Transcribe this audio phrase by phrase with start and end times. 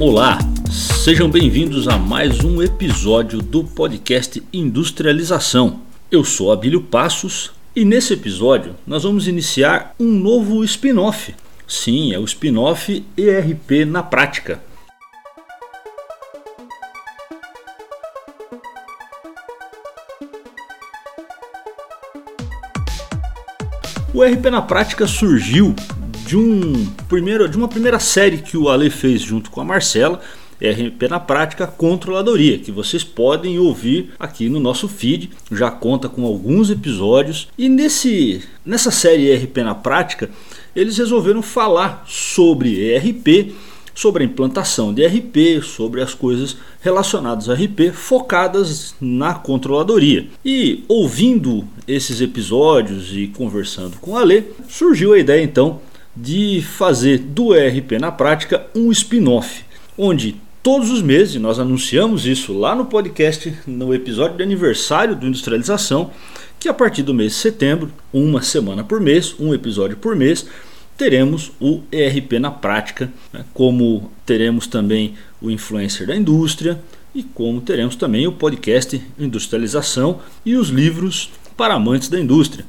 [0.00, 0.38] Olá,
[0.70, 5.80] sejam bem-vindos a mais um episódio do podcast Industrialização.
[6.08, 11.34] Eu sou Abílio Passos e nesse episódio nós vamos iniciar um novo spin-off.
[11.66, 14.62] Sim, é o spin-off ERP na prática.
[24.14, 25.74] O ERP na prática surgiu
[26.28, 30.20] de, um primeiro, de uma primeira série que o Ale fez junto com a Marcela,
[30.60, 36.26] RP na Prática Controladoria, que vocês podem ouvir aqui no nosso feed, já conta com
[36.26, 37.48] alguns episódios.
[37.56, 40.28] E nesse, nessa série RP na Prática,
[40.76, 43.54] eles resolveram falar sobre ERP,
[43.94, 50.28] sobre a implantação de RP, sobre as coisas relacionadas a RP focadas na controladoria.
[50.44, 55.80] E ouvindo esses episódios e conversando com a Lê, surgiu a ideia então
[56.20, 59.64] de fazer do ERP na prática um spin-off,
[59.96, 65.26] onde todos os meses, nós anunciamos isso lá no podcast, no episódio de aniversário do
[65.26, 66.10] Industrialização,
[66.58, 70.44] que a partir do mês de setembro, uma semana por mês, um episódio por mês,
[70.96, 73.44] teremos o ERP na prática, né?
[73.54, 76.80] como teremos também o influencer da indústria
[77.14, 82.64] e como teremos também o podcast Industrialização e os livros para amantes da indústria.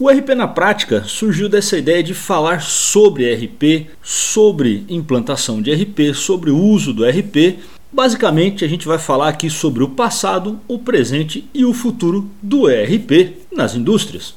[0.00, 6.14] O RP na prática surgiu dessa ideia de falar sobre RP, sobre implantação de RP,
[6.14, 7.58] sobre o uso do RP.
[7.90, 12.70] Basicamente, a gente vai falar aqui sobre o passado, o presente e o futuro do
[12.70, 14.36] ERP nas indústrias.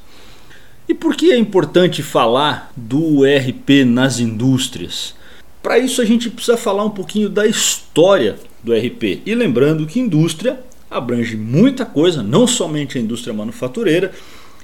[0.89, 5.13] E por que é importante falar do ERP nas indústrias?
[5.61, 9.21] Para isso, a gente precisa falar um pouquinho da história do RP.
[9.27, 14.11] E lembrando que indústria abrange muita coisa, não somente a indústria manufatureira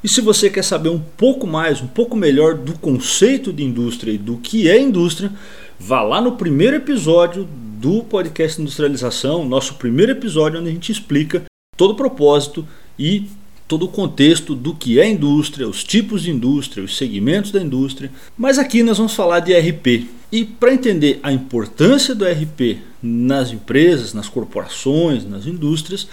[0.03, 4.12] e se você quer saber um pouco mais, um pouco melhor do conceito de indústria
[4.12, 5.31] e do que é indústria,
[5.80, 7.48] vá lá no primeiro episódio
[7.80, 11.44] do podcast Industrialização, nosso primeiro episódio onde a gente explica
[11.75, 13.28] todo o propósito e
[13.68, 18.12] todo o contexto do que é indústria, os tipos de indústria, os segmentos da indústria.
[18.38, 20.07] Mas aqui nós vamos falar de RP.
[20.31, 26.07] E para entender a importância do RP nas empresas, nas corporações, nas indústrias,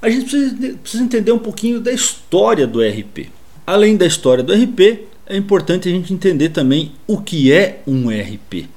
[0.00, 3.28] a gente precisa, precisa entender um pouquinho da história do RP.
[3.66, 8.08] Além da história do RP, é importante a gente entender também o que é um
[8.08, 8.68] RP,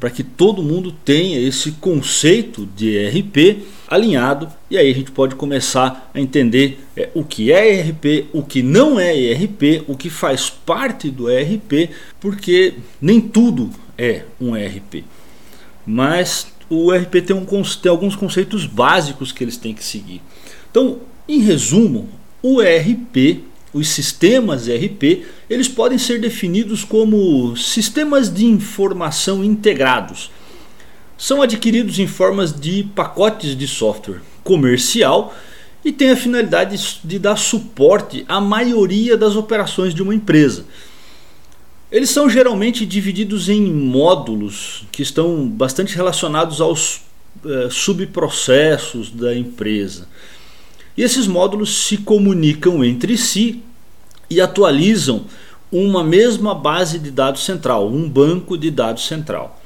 [0.00, 5.36] para que todo mundo tenha esse conceito de RP alinhado e aí a gente pode
[5.36, 10.10] começar a entender é, o que é ERP, o que não é ERP, o que
[10.10, 15.04] faz parte do ERP, porque nem tudo é um ERP.
[15.86, 20.20] Mas o ERP tem, um, tem alguns conceitos básicos que eles têm que seguir.
[20.74, 20.98] Então,
[21.28, 22.08] em resumo,
[22.42, 30.32] o ERP, os sistemas ERP, eles podem ser definidos como sistemas de informação integrados.
[31.16, 35.32] São adquiridos em formas de pacotes de software comercial
[35.84, 40.64] e têm a finalidade de dar suporte à maioria das operações de uma empresa.
[41.88, 47.02] Eles são geralmente divididos em módulos que estão bastante relacionados aos
[47.46, 50.08] eh, subprocessos da empresa.
[50.96, 53.62] E esses módulos se comunicam entre si
[54.30, 55.24] e atualizam
[55.70, 59.60] uma mesma base de dados central, um banco de dados central.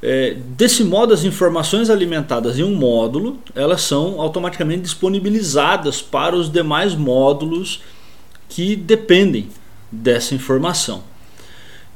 [0.00, 6.50] É, desse modo, as informações alimentadas em um módulo elas são automaticamente disponibilizadas para os
[6.50, 7.82] demais módulos
[8.48, 9.48] que dependem
[9.90, 11.02] dessa informação.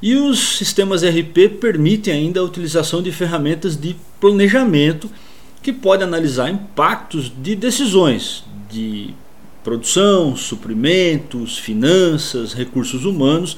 [0.01, 5.09] E os sistemas RP permitem ainda a utilização de ferramentas de planejamento
[5.63, 9.13] que pode analisar impactos de decisões de
[9.63, 13.57] produção, suprimentos, finanças, recursos humanos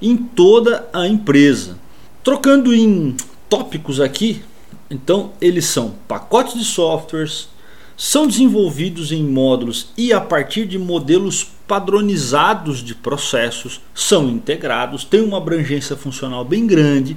[0.00, 1.78] em toda a empresa.
[2.22, 3.14] Trocando em
[3.48, 4.42] tópicos aqui,
[4.90, 7.48] então eles são pacotes de softwares,
[7.96, 15.20] são desenvolvidos em módulos e a partir de modelos padronizados de processos, são integrados, têm
[15.20, 17.16] uma abrangência funcional bem grande,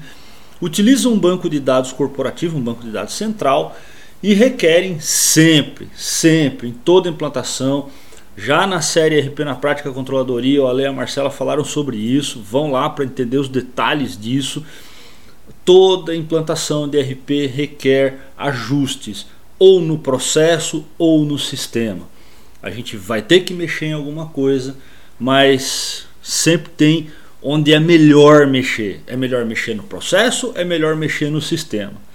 [0.62, 3.76] utilizam um banco de dados corporativo, um banco de dados central
[4.22, 7.90] e requerem sempre, sempre, em toda implantação.
[8.36, 12.42] Já na série RP na Prática Controladoria, o Ale e a Marcela falaram sobre isso.
[12.42, 14.64] Vão lá para entender os detalhes disso.
[15.66, 19.26] Toda implantação de RP requer ajustes,
[19.60, 22.08] ou no processo ou no sistema.
[22.62, 24.76] A gente vai ter que mexer em alguma coisa,
[25.20, 27.08] mas sempre tem
[27.42, 29.02] onde é melhor mexer.
[29.08, 32.07] É melhor mexer no processo, é melhor mexer no sistema.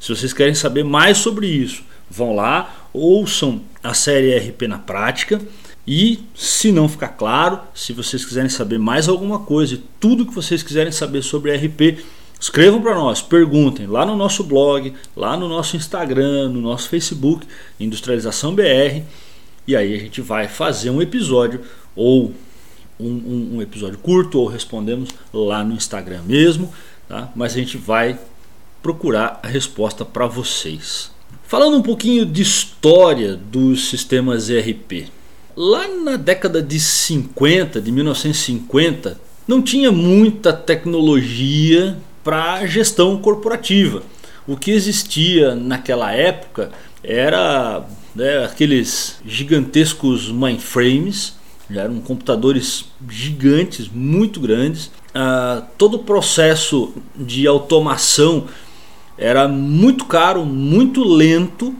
[0.00, 5.40] Se vocês querem saber mais sobre isso, vão lá, ouçam a série RP na prática.
[5.86, 10.62] E se não ficar claro, se vocês quiserem saber mais alguma coisa, tudo que vocês
[10.62, 12.02] quiserem saber sobre RP,
[12.38, 17.46] Escrevam para nós, perguntem lá no nosso blog, lá no nosso Instagram, no nosso Facebook,
[17.80, 19.02] Industrialização BR.
[19.66, 21.62] E aí a gente vai fazer um episódio
[21.94, 22.34] ou
[23.00, 26.72] um, um, um episódio curto ou respondemos lá no Instagram mesmo,
[27.08, 27.32] tá?
[27.34, 28.18] Mas a gente vai
[28.82, 31.10] procurar a resposta para vocês.
[31.44, 35.06] Falando um pouquinho de história dos sistemas ERP.
[35.56, 44.02] Lá na década de 50, de 1950, não tinha muita tecnologia para gestão corporativa.
[44.46, 46.70] O que existia naquela época
[47.02, 51.36] era né, aqueles gigantescos mainframes,
[51.70, 54.90] eram computadores gigantes, muito grandes.
[55.14, 58.46] Ah, todo o processo de automação
[59.18, 61.74] era muito caro, muito lento,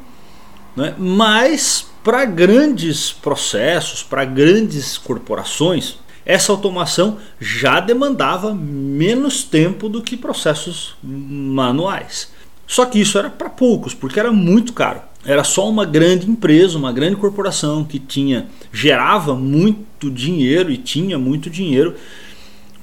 [0.76, 10.02] né, mas para grandes processos, para grandes corporações, essa automação já demandava menos tempo do
[10.02, 12.30] que processos manuais.
[12.66, 15.00] Só que isso era para poucos, porque era muito caro.
[15.24, 21.18] Era só uma grande empresa, uma grande corporação que tinha gerava muito dinheiro e tinha
[21.18, 21.94] muito dinheiro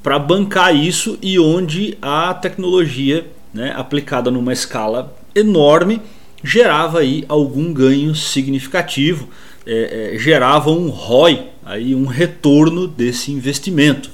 [0.02, 6.02] para bancar isso e onde a tecnologia, né, aplicada numa escala enorme,
[6.44, 9.30] gerava aí algum ganho significativo,
[9.66, 14.10] é, é, gerava um ROI aí um retorno desse investimento.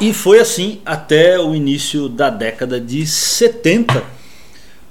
[0.00, 4.02] E foi assim até o início da década de 70,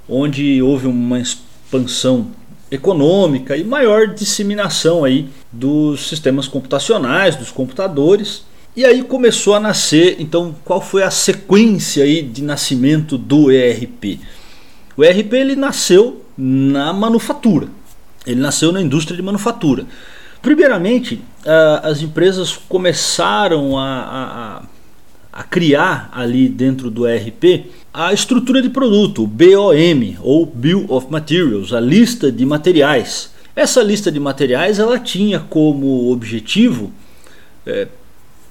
[0.08, 2.28] onde houve uma expansão
[2.70, 8.44] econômica e maior disseminação aí dos sistemas computacionais, dos computadores.
[8.76, 14.20] E aí começou a nascer, então qual foi a sequência aí de nascimento do ERP?
[14.94, 17.68] O ERP ele nasceu na manufatura.
[18.26, 19.86] Ele nasceu na indústria de manufatura.
[20.42, 21.22] Primeiramente,
[21.82, 24.62] as empresas começaram a,
[25.32, 30.84] a, a, criar ali dentro do ERP a estrutura de produto, o BOM, ou Bill
[30.90, 33.32] of Materials, a lista de materiais.
[33.56, 36.92] Essa lista de materiais ela tinha como objetivo
[37.64, 37.88] é,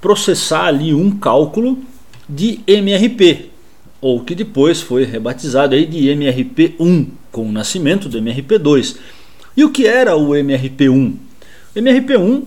[0.06, 1.80] processar ali um cálculo
[2.30, 3.50] de MRP,
[4.00, 8.98] ou que depois foi rebatizado aí de MRP1, com o nascimento do MRP2.
[9.58, 11.16] E o que era o MRP1?
[11.76, 12.44] MRP1,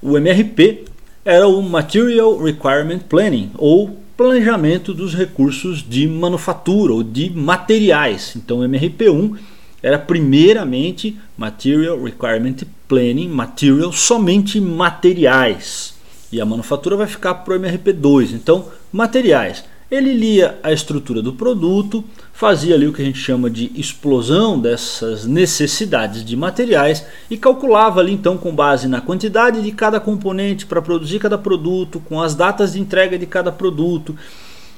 [0.00, 0.84] o MRP
[1.24, 8.34] era o Material Requirement Planning ou planejamento dos recursos de manufatura ou de materiais.
[8.36, 9.36] Então, o MRP1
[9.82, 15.98] era primeiramente Material Requirement Planning, material somente materiais.
[16.32, 18.32] E a manufatura vai ficar para o MRP2.
[18.32, 19.64] Então, materiais.
[19.90, 24.56] Ele lia a estrutura do produto, fazia ali o que a gente chama de explosão
[24.56, 30.64] dessas necessidades de materiais e calculava ali então com base na quantidade de cada componente
[30.64, 34.14] para produzir cada produto, com as datas de entrega de cada produto,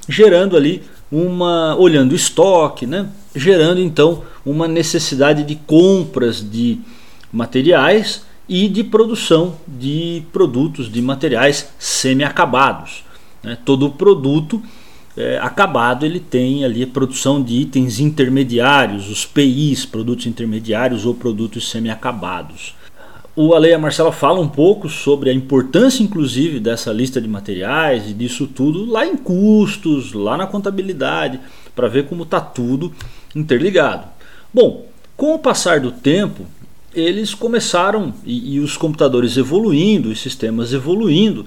[0.09, 3.07] gerando ali uma olhando o estoque, né?
[3.35, 6.79] Gerando então uma necessidade de compras de
[7.31, 13.03] materiais e de produção de produtos de materiais semi-acabados.
[13.41, 13.57] Né?
[13.63, 14.61] Todo produto
[15.15, 21.13] é, acabado ele tem ali a produção de itens intermediários, os PIs, produtos intermediários ou
[21.13, 22.75] produtos semi-acabados.
[23.35, 27.27] O Ale e a Marcela fala um pouco sobre a importância, inclusive, dessa lista de
[27.27, 31.39] materiais e disso tudo lá em custos, lá na contabilidade,
[31.75, 32.93] para ver como está tudo
[33.35, 34.07] interligado.
[34.53, 34.85] Bom,
[35.17, 36.45] com o passar do tempo,
[36.93, 41.45] eles começaram, e, e os computadores evoluindo, os sistemas evoluindo,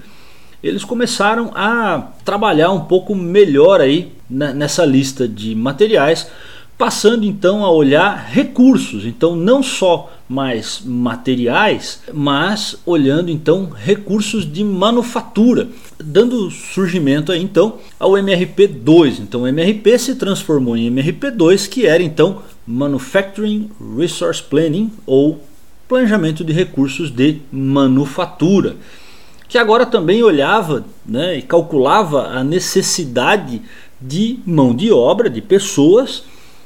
[0.63, 6.27] eles começaram a trabalhar um pouco melhor aí nessa lista de materiais,
[6.77, 14.63] passando então a olhar recursos, então não só mais materiais, mas olhando então recursos de
[14.63, 19.19] manufatura, dando surgimento aí então ao MRP2.
[19.21, 25.41] Então o MRP se transformou em MRP2, que era então Manufacturing Resource Planning ou
[25.87, 28.75] planejamento de recursos de manufatura
[29.47, 33.61] que agora também olhava né, e calculava a necessidade
[33.99, 36.23] de mão de obra, de pessoas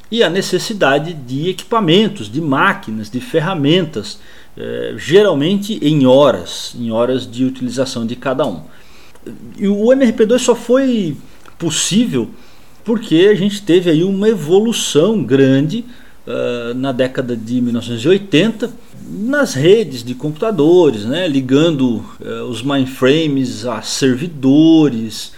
[0.10, 4.20] e a necessidade de equipamentos, de máquinas, de ferramentas,
[4.58, 8.64] eh, geralmente em horas, em horas de utilização de cada um.
[9.58, 11.16] E o MRP2 só foi
[11.58, 12.30] possível
[12.84, 15.86] porque a gente teve aí uma evolução grande
[16.28, 18.72] uh, na década de 1980
[19.10, 25.34] nas redes de computadores, né, ligando uh, os mainframes a servidores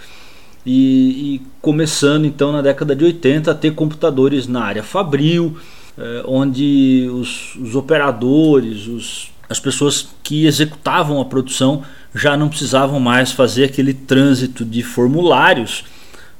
[0.64, 5.56] e, e, começando então na década de 80 a ter computadores na área fabril,
[5.98, 11.82] uh, onde os, os operadores, os, as pessoas que executavam a produção
[12.14, 15.84] já não precisavam mais fazer aquele trânsito de formulários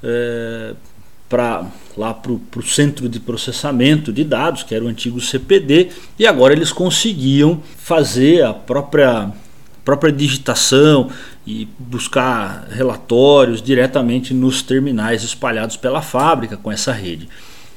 [0.02, 0.76] uh,
[1.34, 6.28] para lá para o centro de processamento de dados, que era o antigo CPD, e
[6.28, 9.32] agora eles conseguiam fazer a própria,
[9.84, 11.10] própria digitação
[11.44, 17.28] e buscar relatórios diretamente nos terminais espalhados pela fábrica com essa rede.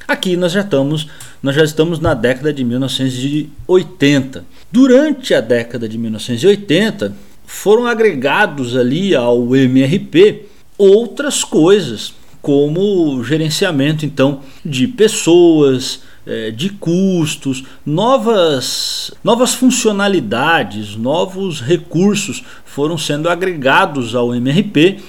[0.07, 1.07] Aqui nós já estamos,
[1.41, 4.45] nós já estamos na década de 1980.
[4.71, 7.11] Durante a década de 1980,
[7.43, 10.45] foram agregados ali ao MRP
[10.77, 12.13] outras coisas,
[12.48, 23.27] como gerenciamento então de pessoas, eh, de custos, novas, novas funcionalidades, novos recursos foram sendo
[23.27, 25.00] agregados ao MRP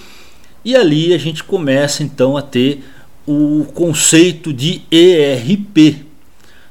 [0.65, 2.83] e ali a gente começa então a ter
[3.25, 6.05] o conceito de ERP,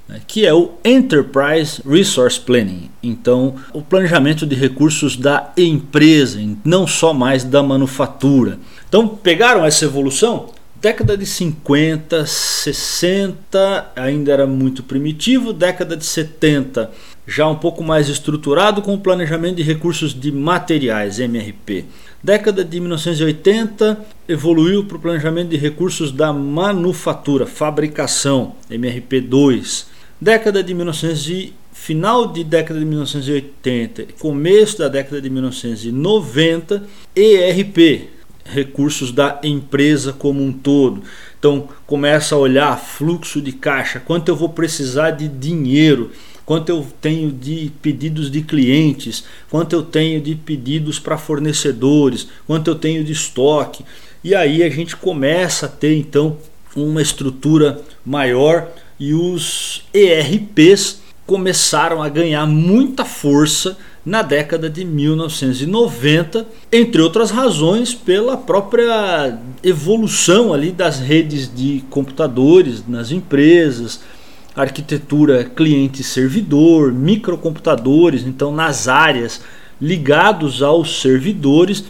[0.05, 2.89] né, que é o Enterprise Resource Planning.
[3.01, 8.59] Então, o planejamento de recursos da empresa, não só mais da manufatura.
[8.89, 10.56] Então, pegaram essa evolução?
[10.79, 16.91] Década de 50, 60 ainda era muito primitivo, década de 70
[17.27, 21.83] já um pouco mais estruturado com o planejamento de recursos de materiais, MRP.
[22.23, 29.85] Década de 1980 evoluiu para o planejamento de recursos da manufatura, fabricação, MRP2.
[30.21, 36.83] Década de 1900 final de década de 1980, começo da década de 1990,
[37.15, 38.09] ERP,
[38.51, 41.03] recursos da empresa como um todo.
[41.37, 46.11] Então começa a olhar fluxo de caixa, quanto eu vou precisar de dinheiro
[46.47, 52.69] quanto eu tenho de pedidos de clientes, quanto eu tenho de pedidos para fornecedores, quanto
[52.69, 53.83] eu tenho de estoque.
[54.23, 56.37] E aí a gente começa a ter então
[56.73, 63.77] uma estrutura maior e os ERPs começaram a ganhar muita força
[64.07, 72.87] na década de 1990, entre outras razões pela própria evolução ali das redes de computadores
[72.87, 73.99] nas empresas,
[74.55, 79.41] arquitetura cliente-servidor, microcomputadores, então nas áreas
[79.79, 81.83] ligados aos servidores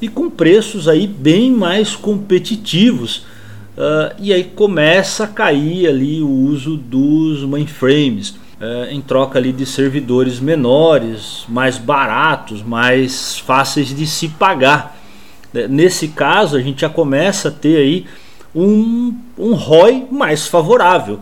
[0.00, 3.26] e com preços aí bem mais competitivos.
[3.76, 9.52] Uh, e aí começa a cair ali o uso dos mainframes uh, em troca ali
[9.52, 14.96] de servidores menores, mais baratos, mais fáceis de se pagar.
[15.54, 18.06] Uh, nesse caso a gente já começa a ter aí
[18.54, 21.20] um, um ROI mais favorável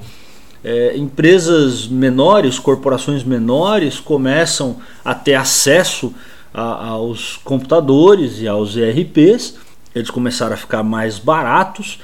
[0.64, 6.14] é, empresas menores, corporações menores começam a ter acesso
[6.54, 9.56] a, aos computadores e aos ERPs,
[9.94, 11.98] eles começaram a ficar mais baratos.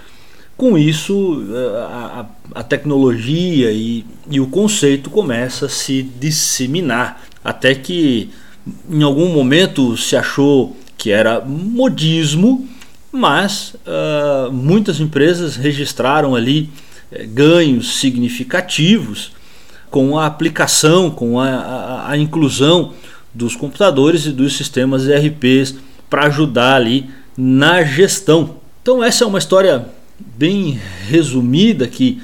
[0.59, 7.77] Com isso, é, a, a tecnologia e, e o conceito começa a se disseminar, até
[7.77, 8.29] que
[8.91, 12.69] em algum momento se achou que era modismo,
[13.13, 16.69] mas uh, muitas empresas registraram ali
[17.13, 19.31] é, ganhos significativos
[19.89, 22.95] com a aplicação, com a, a, a inclusão
[23.33, 25.77] dos computadores e dos sistemas ERPs
[26.11, 28.57] para ajudar ali na gestão.
[28.83, 29.97] Então essa é uma história
[30.37, 32.21] bem resumida aqui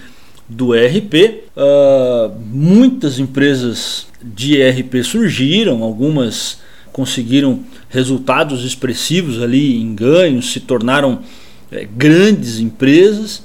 [0.49, 1.15] do ERP.
[1.15, 6.59] Uh, ah, muitas empresas de ERP surgiram, algumas
[6.93, 11.21] conseguiram resultados expressivos ali em ganhos, se tornaram
[11.73, 13.43] é, grandes empresas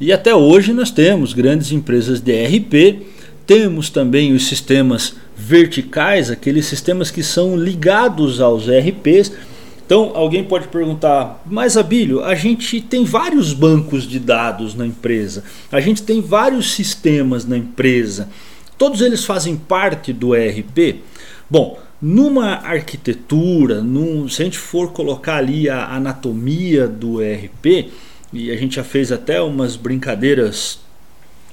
[0.00, 3.02] e até hoje nós temos grandes empresas de ERP,
[3.44, 9.32] temos também os sistemas verticais, aqueles sistemas que são ligados aos ERPs.
[9.88, 15.44] Então alguém pode perguntar, mas Abílio, a gente tem vários bancos de dados na empresa,
[15.72, 18.28] a gente tem vários sistemas na empresa,
[18.76, 20.96] todos eles fazem parte do ERP?
[21.48, 27.90] Bom, numa arquitetura, num, se a gente for colocar ali a anatomia do ERP,
[28.30, 30.80] e a gente já fez até umas brincadeiras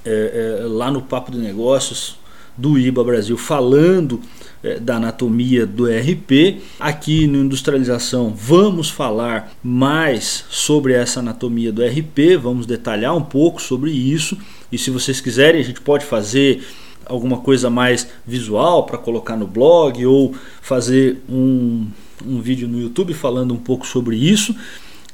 [0.04, 2.18] é, é, lá no Papo de Negócios
[2.56, 4.20] do IBA Brasil falando
[4.62, 6.62] é, da anatomia do RP.
[6.80, 13.60] Aqui no Industrialização vamos falar mais sobre essa anatomia do RP, vamos detalhar um pouco
[13.60, 14.36] sobre isso.
[14.72, 16.66] E se vocês quiserem, a gente pode fazer
[17.04, 21.86] alguma coisa mais visual para colocar no blog ou fazer um,
[22.24, 24.54] um vídeo no YouTube falando um pouco sobre isso.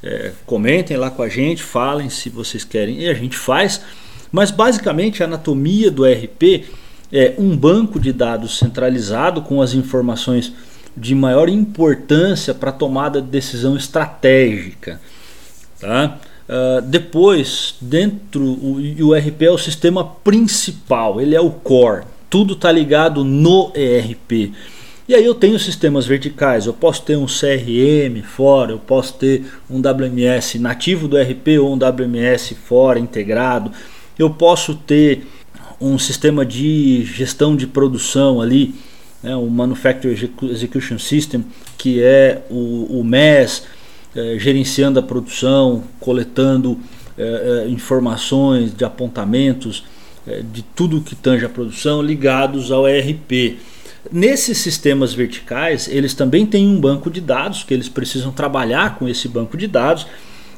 [0.01, 3.81] É, comentem lá com a gente, falem se vocês querem e a gente faz.
[4.31, 6.65] Mas basicamente a anatomia do RP
[7.13, 10.51] é um banco de dados centralizado com as informações
[10.97, 14.99] de maior importância para tomada de decisão estratégica.
[15.79, 16.17] Tá?
[16.49, 18.77] Uh, depois, dentro, o,
[19.07, 24.51] o ERP é o sistema principal, ele é o core, tudo está ligado no ERP.
[25.07, 29.45] E aí eu tenho sistemas verticais, eu posso ter um CRM fora, eu posso ter
[29.69, 33.71] um WMS nativo do RP ou um WMS fora integrado,
[34.17, 35.27] eu posso ter
[35.83, 38.73] um sistema de gestão de produção ali,
[39.21, 41.45] né, o Manufacturing Execution System,
[41.77, 43.63] que é o, o MES,
[44.15, 46.79] é, gerenciando a produção, coletando
[47.17, 49.83] é, é, informações de apontamentos
[50.53, 53.57] de tudo que tange a produção ligados ao ERP.
[54.09, 59.05] Nesses sistemas verticais, eles também têm um banco de dados que eles precisam trabalhar com
[59.05, 60.07] esse banco de dados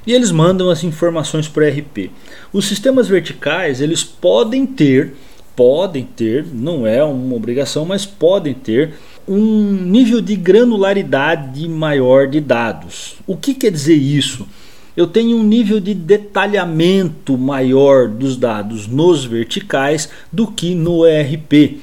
[0.05, 2.11] e eles mandam as informações para o ERP.
[2.53, 5.13] Os sistemas verticais, eles podem ter,
[5.55, 8.93] podem ter, não é uma obrigação, mas podem ter
[9.27, 13.15] um nível de granularidade maior de dados.
[13.25, 14.47] O que quer dizer isso?
[14.95, 21.79] Eu tenho um nível de detalhamento maior dos dados nos verticais do que no ERP.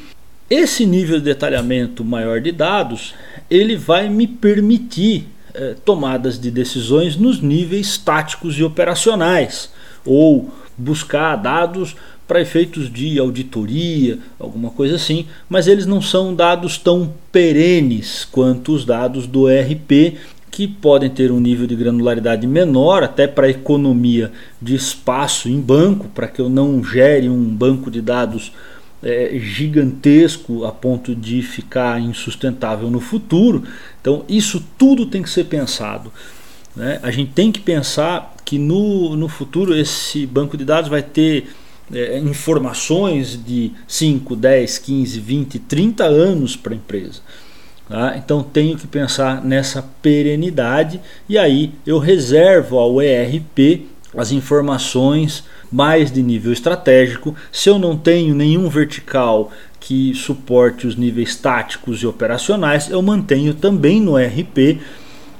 [0.48, 3.14] Esse nível de detalhamento maior de dados,
[3.50, 9.70] ele vai me permitir eh, tomadas de decisões nos níveis táticos e operacionais,
[10.04, 11.94] ou buscar dados
[12.26, 18.72] para efeitos de auditoria, alguma coisa assim, mas eles não são dados tão perenes quanto
[18.72, 20.16] os dados do ERP,
[20.50, 24.30] que podem ter um nível de granularidade menor, até para economia
[24.60, 28.52] de espaço em banco, para que eu não gere um banco de dados
[29.02, 33.64] é, gigantesco a ponto de ficar insustentável no futuro.
[34.00, 36.12] Então, isso tudo tem que ser pensado.
[36.76, 37.00] Né?
[37.02, 41.46] A gente tem que pensar que no, no futuro esse banco de dados vai ter
[41.92, 47.20] é, informações de 5, 10, 15, 20, 30 anos para a empresa.
[47.88, 48.16] Tá?
[48.16, 56.12] Então tenho que pensar nessa perenidade e aí eu reservo ao ERP as informações mais
[56.12, 57.34] de nível estratégico.
[57.50, 59.50] Se eu não tenho nenhum vertical
[59.80, 64.80] que suporte os níveis táticos e operacionais, eu mantenho também no ERP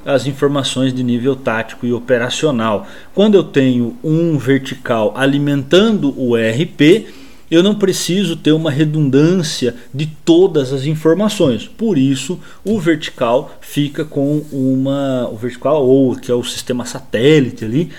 [0.05, 2.87] as informações de nível tático e operacional.
[3.15, 7.07] Quando eu tenho um vertical alimentando o ERP,
[7.53, 11.69] eu não preciso ter uma redundância de todas as informações.
[11.69, 17.65] Por isso, o vertical fica com uma o vertical ou que é o sistema satélite
[17.65, 17.91] ali,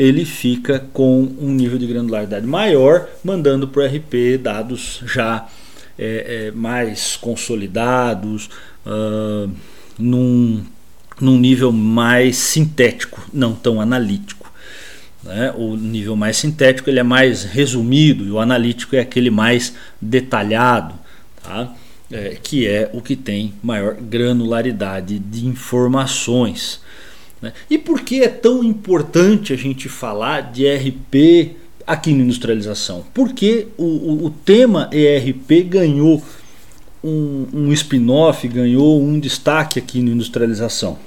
[0.00, 5.46] ele fica com um nível de granularidade maior, mandando para o RP dados já
[5.98, 8.48] é, é, mais consolidados,
[8.86, 9.50] uh,
[9.98, 10.64] num
[11.20, 14.50] num nível mais sintético, não tão analítico.
[15.22, 15.52] Né?
[15.54, 20.94] O nível mais sintético ele é mais resumido e o analítico é aquele mais detalhado,
[21.42, 21.74] tá?
[22.10, 26.80] É, que é o que tem maior granularidade de informações.
[27.40, 27.52] Né?
[27.68, 33.04] E por que é tão importante a gente falar de RP aqui na industrialização?
[33.14, 36.22] Porque o, o, o tema ERP ganhou
[37.02, 40.98] um, um spin-off, ganhou um destaque aqui na industrialização.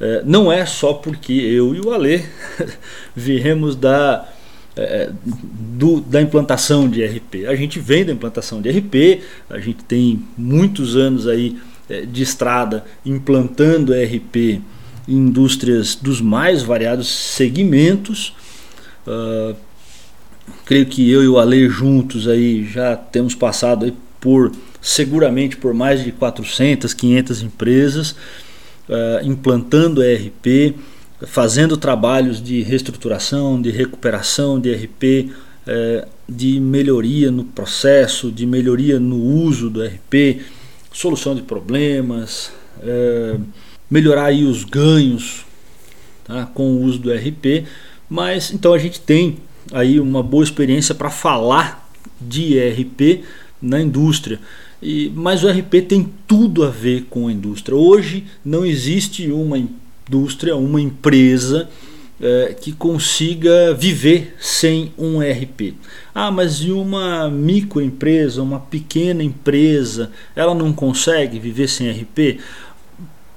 [0.00, 2.24] É, não é só porque eu e o Alê
[3.14, 4.28] viemos da,
[4.74, 7.46] é, do, da implantação de RP.
[7.46, 11.56] A gente vem da implantação de RP, a gente tem muitos anos aí
[11.88, 14.60] é, de estrada implantando RP
[15.06, 18.34] indústrias dos mais variados segmentos.
[19.06, 19.56] Uh,
[20.64, 25.72] creio que eu e o Ale juntos aí já temos passado aí por seguramente por
[25.72, 28.16] mais de 400, 500 empresas
[28.88, 30.76] uh, implantando ERP,
[31.26, 35.32] fazendo trabalhos de reestruturação, de recuperação de ERP, uh,
[35.64, 40.42] eh, de melhoria no processo, de melhoria no uso do ERP,
[40.92, 43.40] solução de problemas, uh,
[43.92, 45.44] melhorar aí os ganhos
[46.24, 47.66] tá, com o uso do ERP.
[48.08, 49.36] Mas então a gente tem
[49.70, 53.22] aí uma boa experiência para falar de ERP
[53.60, 54.40] na indústria.
[54.82, 57.76] E, mas o RP tem tudo a ver com a indústria.
[57.76, 61.68] Hoje não existe uma indústria, uma empresa
[62.18, 65.74] é, que consiga viver sem um RP.
[66.14, 72.40] Ah, mas e uma microempresa, uma pequena empresa, ela não consegue viver sem RP?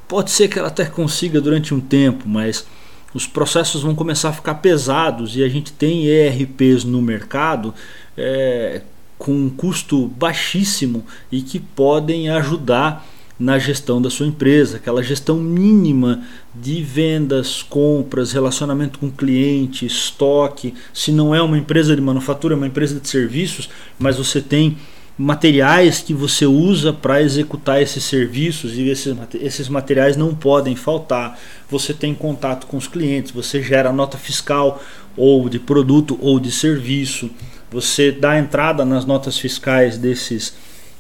[0.08, 2.66] Pode ser que ela até consiga durante um tempo, mas
[3.14, 7.74] os processos vão começar a ficar pesados e a gente tem ERPs no mercado
[8.18, 8.82] é,
[9.18, 15.38] com um custo baixíssimo e que podem ajudar na gestão da sua empresa, aquela gestão
[15.38, 20.74] mínima de vendas, compras, relacionamento com cliente, estoque.
[20.94, 24.78] Se não é uma empresa de manufatura, é uma empresa de serviços, mas você tem
[25.18, 31.40] materiais que você usa para executar esses serviços e esses, esses materiais não podem faltar.
[31.70, 34.82] Você tem contato com os clientes, você gera nota fiscal
[35.16, 37.30] ou de produto ou de serviço
[37.76, 40.54] você dá entrada nas notas fiscais desses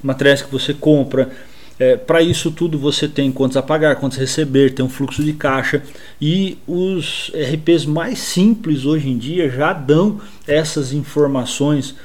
[0.04, 1.32] materiais que você compra.
[1.80, 5.24] É, Para isso tudo você tem contas a pagar, contas a receber, tem um fluxo
[5.24, 5.82] de caixa
[6.22, 11.96] e os RPs mais simples hoje em dia já dão essas informações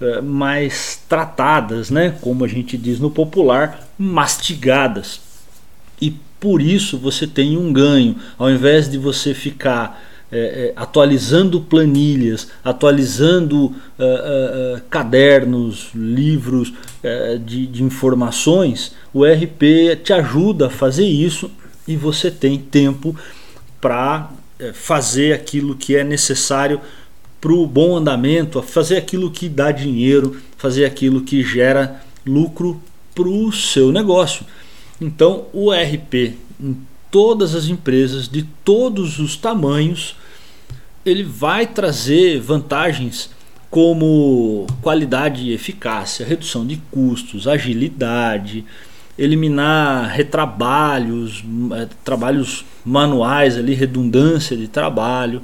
[0.00, 2.16] é, mais tratadas, né?
[2.20, 5.20] como a gente diz no popular, mastigadas.
[6.00, 11.60] E por isso você tem um ganho, ao invés de você ficar é, é, atualizando
[11.60, 13.74] planilhas, atualizando
[14.88, 16.72] cadernos, livros
[17.44, 21.50] de, de, informações, o RP te ajuda a fazer isso
[21.88, 23.16] e você tem tempo
[23.80, 24.30] para
[24.74, 26.80] fazer aquilo que é necessário
[27.40, 32.80] para o bom andamento, fazer aquilo que dá dinheiro, fazer aquilo que gera lucro
[33.14, 34.44] para o seu negócio.
[35.00, 36.76] Então, o RP em
[37.10, 40.16] todas as empresas de todos os tamanhos,
[41.04, 43.30] ele vai trazer vantagens
[43.70, 48.64] como qualidade e eficácia, redução de custos, agilidade,
[49.18, 55.42] eliminar retrabalhos, eh, trabalhos manuais ali, redundância de trabalho,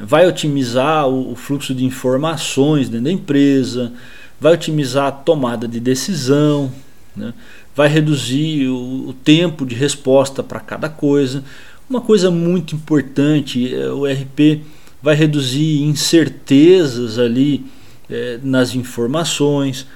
[0.00, 3.92] vai otimizar o fluxo de informações dentro da empresa,
[4.40, 6.72] vai otimizar a tomada de decisão,
[7.14, 7.34] né?
[7.74, 11.44] vai reduzir o, o tempo de resposta para cada coisa.
[11.88, 14.62] Uma coisa muito importante, é, o RP
[15.02, 17.64] vai reduzir incertezas ali
[18.08, 19.86] é, nas informações,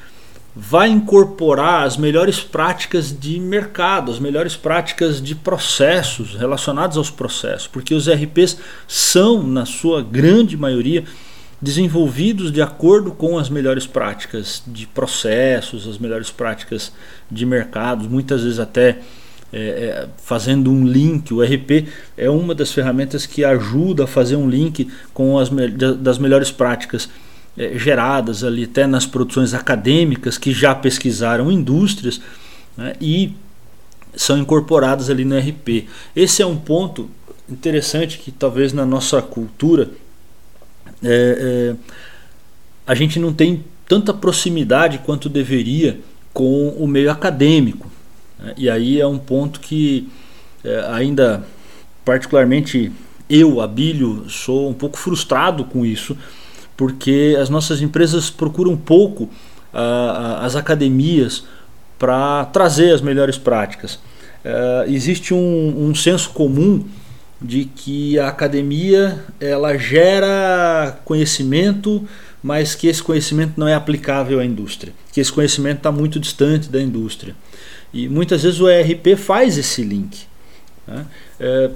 [0.59, 7.66] vai incorporar as melhores práticas de mercado, as melhores práticas de processos relacionados aos processos,
[7.66, 8.57] porque os RPs
[8.88, 11.05] são, na sua grande maioria,
[11.61, 16.90] desenvolvidos de acordo com as melhores práticas de processos, as melhores práticas
[17.31, 19.01] de mercados, muitas vezes até
[19.53, 21.35] é, é, fazendo um link.
[21.35, 25.51] O RP é uma das ferramentas que ajuda a fazer um link com as
[25.99, 27.09] das melhores práticas
[27.57, 32.21] é, geradas ali até nas produções acadêmicas que já pesquisaram indústrias
[32.77, 33.35] né, e
[34.14, 35.87] são incorporadas ali no RP.
[36.14, 37.11] Esse é um ponto
[37.49, 39.90] interessante que talvez na nossa cultura
[41.03, 41.77] é, é,
[42.87, 46.01] a gente não tem tanta proximidade quanto deveria
[46.33, 47.90] com o meio acadêmico.
[48.38, 48.55] Né?
[48.57, 50.09] E aí é um ponto que
[50.64, 51.47] é, ainda,
[52.05, 52.92] particularmente
[53.29, 56.16] eu, Abílio, sou um pouco frustrado com isso,
[56.76, 59.28] porque as nossas empresas procuram pouco
[60.40, 61.44] as academias
[61.98, 63.98] para trazer as melhores práticas.
[64.44, 66.84] É, existe um, um senso comum
[67.40, 72.06] de que a academia ela gera conhecimento,
[72.42, 76.68] mas que esse conhecimento não é aplicável à indústria, que esse conhecimento está muito distante
[76.68, 77.34] da indústria.
[77.92, 80.24] E muitas vezes o ERP faz esse link.
[80.86, 81.04] Né?
[81.40, 81.70] É,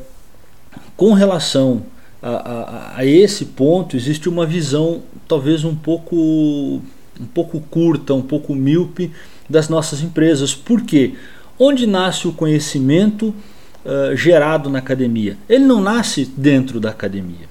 [0.97, 1.83] com relação
[2.23, 8.23] a, a, a, esse ponto, existe uma visão talvez um pouco, um pouco curta, um
[8.23, 9.11] pouco míope
[9.49, 10.55] das nossas empresas.
[10.55, 11.15] Por quê?
[11.59, 13.35] Onde nasce o conhecimento
[13.85, 15.37] uh, gerado na academia?
[15.49, 17.49] Ele não nasce dentro da academia.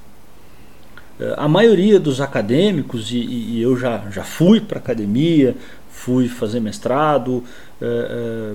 [1.19, 5.55] Uh, a maioria dos acadêmicos, e, e eu já, já fui para academia,
[5.99, 7.43] fui fazer mestrado,
[7.81, 8.53] é,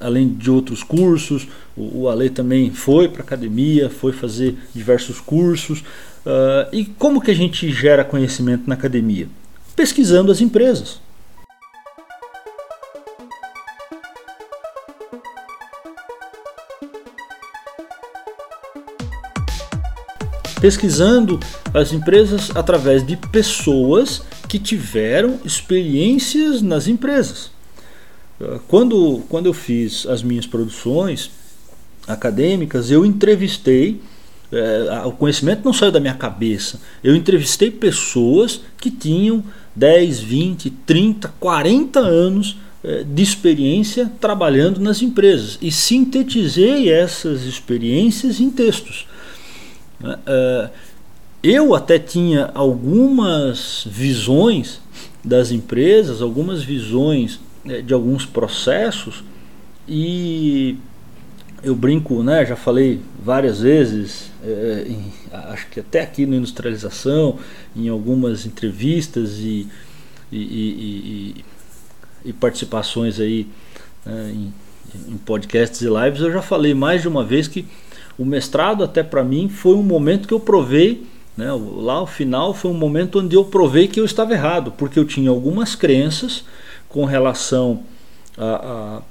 [0.00, 1.48] além de outros cursos.
[1.78, 5.80] O, o Ale também foi para academia, foi fazer diversos cursos.
[6.26, 9.28] Uh, e como que a gente gera conhecimento na academia?
[9.76, 11.00] Pesquisando as empresas.
[20.60, 21.38] pesquisando
[21.72, 27.52] as empresas através de pessoas que tiveram experiências nas empresas.
[28.40, 31.30] Ah, quando, quando eu fiz as minhas produções
[32.08, 34.00] acadêmicas, eu entrevistei,
[34.50, 39.44] é, o conhecimento não saiu da minha cabeça, eu entrevistei pessoas que tinham
[39.76, 45.58] 10, 20, 30, 40 anos é, de experiência trabalhando nas empresas.
[45.60, 49.06] E sintetizei essas experiências em textos.
[50.00, 50.70] Uh,
[51.42, 54.80] eu até tinha algumas visões
[55.24, 59.22] das empresas, algumas visões né, de alguns processos
[59.88, 60.76] e
[61.62, 62.44] eu brinco, né?
[62.46, 67.38] Já falei várias vezes, é, em, acho que até aqui no Industrialização,
[67.74, 69.68] em algumas entrevistas e,
[70.30, 71.44] e, e,
[72.24, 73.46] e participações aí
[74.04, 74.54] né, em,
[75.12, 77.66] em podcasts e lives, eu já falei mais de uma vez que
[78.16, 82.52] o mestrado até para mim foi um momento que eu provei, né, lá ao final
[82.52, 86.44] foi um momento onde eu provei que eu estava errado, porque eu tinha algumas crenças
[86.88, 87.82] com relação
[88.36, 89.02] a,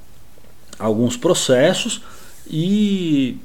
[0.77, 2.01] a alguns processos
[2.49, 3.37] e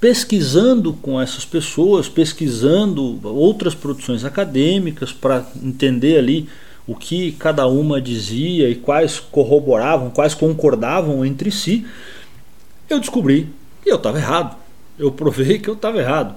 [0.00, 6.48] pesquisando com essas pessoas, pesquisando outras produções acadêmicas para entender ali
[6.86, 11.86] o que cada uma dizia e quais corroboravam, quais concordavam entre si,
[12.90, 13.48] eu descobri
[13.82, 14.56] que eu estava errado.
[14.98, 16.34] Eu provei que eu estava errado.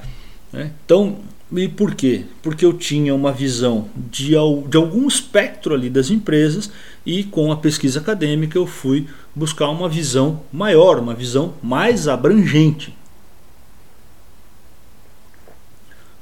[0.54, 0.72] Né?
[0.86, 1.18] Então,
[1.52, 2.26] e por quê?
[2.42, 6.72] Porque eu tinha uma visão de, de algum espectro ali das empresas
[7.06, 12.96] e com a pesquisa acadêmica eu fui buscar uma visão maior, uma visão mais abrangente.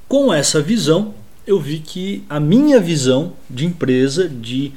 [0.09, 1.13] Com essa visão,
[1.47, 4.73] eu vi que a minha visão de empresa, de,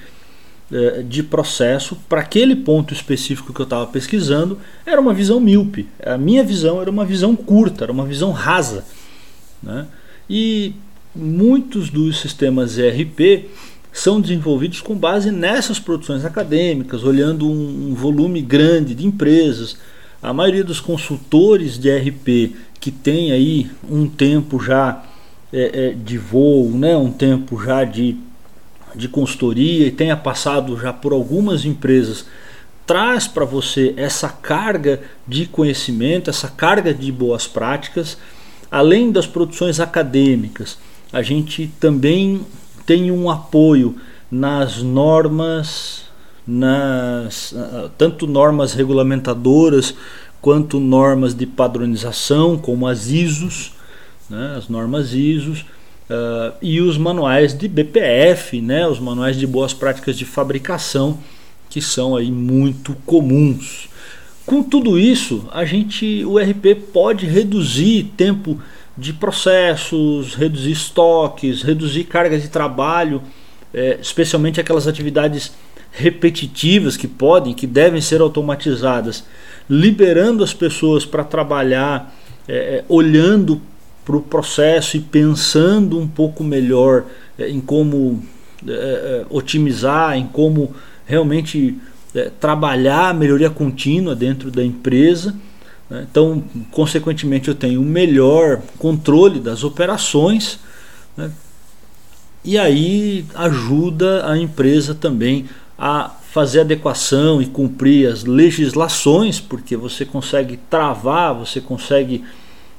[0.73, 5.89] eh, de processo, para aquele ponto específico que eu estava pesquisando, era uma visão míope.
[6.05, 8.85] A minha visão era uma visão curta, era uma visão rasa.
[9.63, 9.87] Né?
[10.29, 10.75] E
[11.15, 13.49] muitos dos sistemas ERP
[13.93, 19.77] são desenvolvidos com base nessas produções acadêmicas, olhando um, um volume grande de empresas.
[20.23, 25.03] A maioria dos consultores de ERP que tem aí um tempo já
[25.53, 28.17] é, é, de voo, né, um tempo já de,
[28.95, 32.27] de consultoria e tenha passado já por algumas empresas,
[32.87, 38.17] traz para você essa carga de conhecimento, essa carga de boas práticas,
[38.77, 40.79] além das produções acadêmicas.
[41.13, 42.43] A gente também
[42.85, 43.97] tem um apoio
[44.31, 46.03] nas normas,
[46.47, 47.55] nas
[47.97, 49.95] tanto normas regulamentadoras
[50.41, 53.73] quanto normas de padronização, como as ISOs,
[54.29, 59.73] né, as normas ISOs uh, e os manuais de BPF, né, os manuais de boas
[59.73, 61.19] práticas de fabricação,
[61.71, 63.89] que são aí muito comuns.
[64.47, 68.61] Com tudo isso, a gente, o RP pode reduzir tempo
[68.97, 73.21] de processos, reduzir estoques, reduzir cargas de trabalho,
[73.75, 75.53] é, especialmente aquelas atividades
[75.91, 79.25] repetitivas que podem, que devem ser automatizadas,
[79.69, 82.15] liberando as pessoas para trabalhar,
[82.49, 83.61] é, olhando
[84.05, 87.07] para o processo e pensando um pouco melhor
[87.37, 88.23] é, em como
[88.67, 90.73] é, é, otimizar, em como
[91.05, 91.77] realmente
[92.17, 95.35] é, trabalhar melhoria contínua dentro da empresa.
[95.91, 96.07] Né?
[96.11, 100.59] Então, consequentemente, eu tenho um melhor controle das operações
[101.17, 101.31] né?
[102.45, 105.47] e aí ajuda a empresa também
[105.79, 112.25] a fazer adequação e cumprir as legislações, porque você consegue travar, você consegue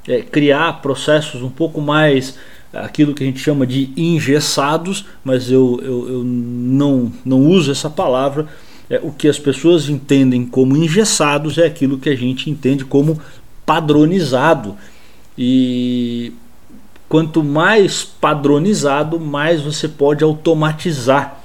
[0.07, 2.37] é, criar processos um pouco mais
[2.73, 7.89] aquilo que a gente chama de engessados, mas eu, eu, eu não, não uso essa
[7.89, 8.47] palavra.
[8.89, 13.21] É, o que as pessoas entendem como engessados é aquilo que a gente entende como
[13.65, 14.75] padronizado.
[15.37, 16.31] E
[17.09, 21.43] quanto mais padronizado, mais você pode automatizar.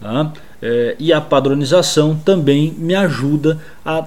[0.00, 0.32] Tá?
[0.60, 4.04] É, e a padronização também me ajuda a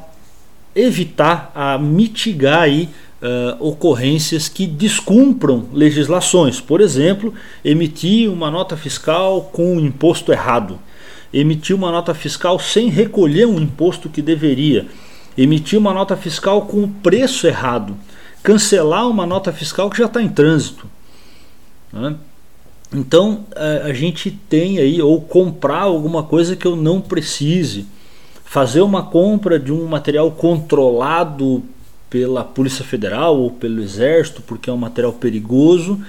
[0.75, 2.89] evitar, a mitigar aí,
[3.21, 6.61] uh, ocorrências que descumpram legislações.
[6.61, 10.79] Por exemplo, emitir uma nota fiscal com um imposto errado,
[11.33, 14.87] emitir uma nota fiscal sem recolher um imposto que deveria,
[15.37, 17.95] emitir uma nota fiscal com o preço errado,
[18.41, 20.87] cancelar uma nota fiscal que já está em trânsito.
[21.91, 22.15] Né?
[22.93, 23.45] Então
[23.83, 27.85] a gente tem aí, ou comprar alguma coisa que eu não precise,
[28.45, 31.63] fazer uma compra de um material controlado
[32.09, 35.99] pela Polícia Federal ou pelo Exército, porque é um material perigoso,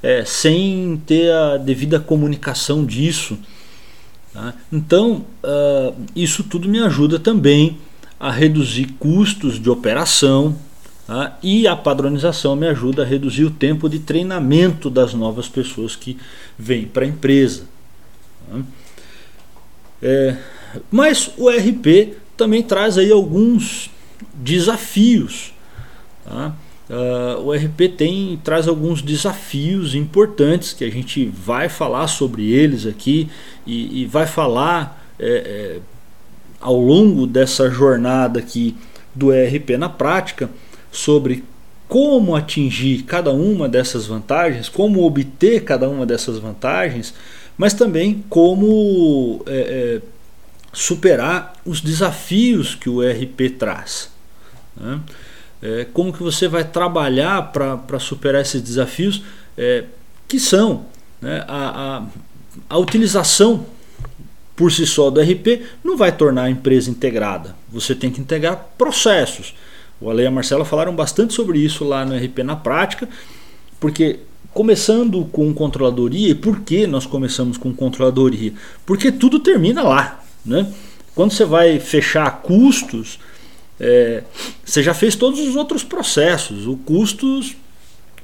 [0.00, 3.36] é, sem ter a devida comunicação disso.
[4.32, 4.54] Tá?
[4.72, 7.78] Então, uh, isso tudo me ajuda também
[8.20, 10.56] a reduzir custos de operação
[11.06, 11.38] tá?
[11.42, 16.18] e a padronização me ajuda a reduzir o tempo de treinamento das novas pessoas que
[16.58, 17.64] vêm para a empresa.
[18.48, 18.60] Tá?
[20.02, 20.36] É,
[20.90, 23.90] mas o RP também traz aí alguns
[24.34, 25.52] desafios.
[26.24, 26.54] Tá?
[26.88, 32.86] Uh, o RP tem traz alguns desafios importantes que a gente vai falar sobre eles
[32.86, 33.28] aqui
[33.66, 35.80] e, e vai falar é, é,
[36.58, 38.74] ao longo dessa jornada aqui
[39.14, 40.48] do ERP na prática
[40.90, 41.44] sobre
[41.86, 47.12] como atingir cada uma dessas vantagens, como obter cada uma dessas vantagens,
[47.56, 50.18] mas também como é, é
[50.72, 54.10] superar os desafios que o ERP traz.
[54.76, 55.00] Né?
[55.62, 59.22] É, como que você vai trabalhar para superar esses desafios
[59.56, 59.84] é,
[60.28, 60.86] que são
[61.20, 62.02] né, a, a,
[62.70, 63.66] a utilização
[64.54, 67.56] por si só do RP não vai tornar a empresa integrada.
[67.70, 69.54] Você tem que integrar processos.
[70.00, 73.08] O Ale e a Marcela falaram bastante sobre isso lá no RP na prática,
[73.80, 74.20] porque
[74.52, 78.52] começando com controladoria, e por que nós começamos com controladoria?
[78.84, 80.20] Porque tudo termina lá.
[80.44, 80.72] Né?
[81.14, 83.20] Quando você vai fechar custos,
[83.80, 84.22] é,
[84.64, 86.66] você já fez todos os outros processos.
[86.66, 87.56] O custos,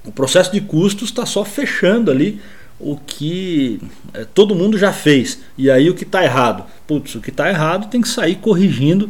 [0.04, 2.40] o processo de custos está só fechando ali
[2.78, 3.80] o que
[4.12, 5.40] é, todo mundo já fez.
[5.56, 6.64] E aí o que está errado?
[6.86, 9.08] Putz, o que está errado tem que sair corrigindo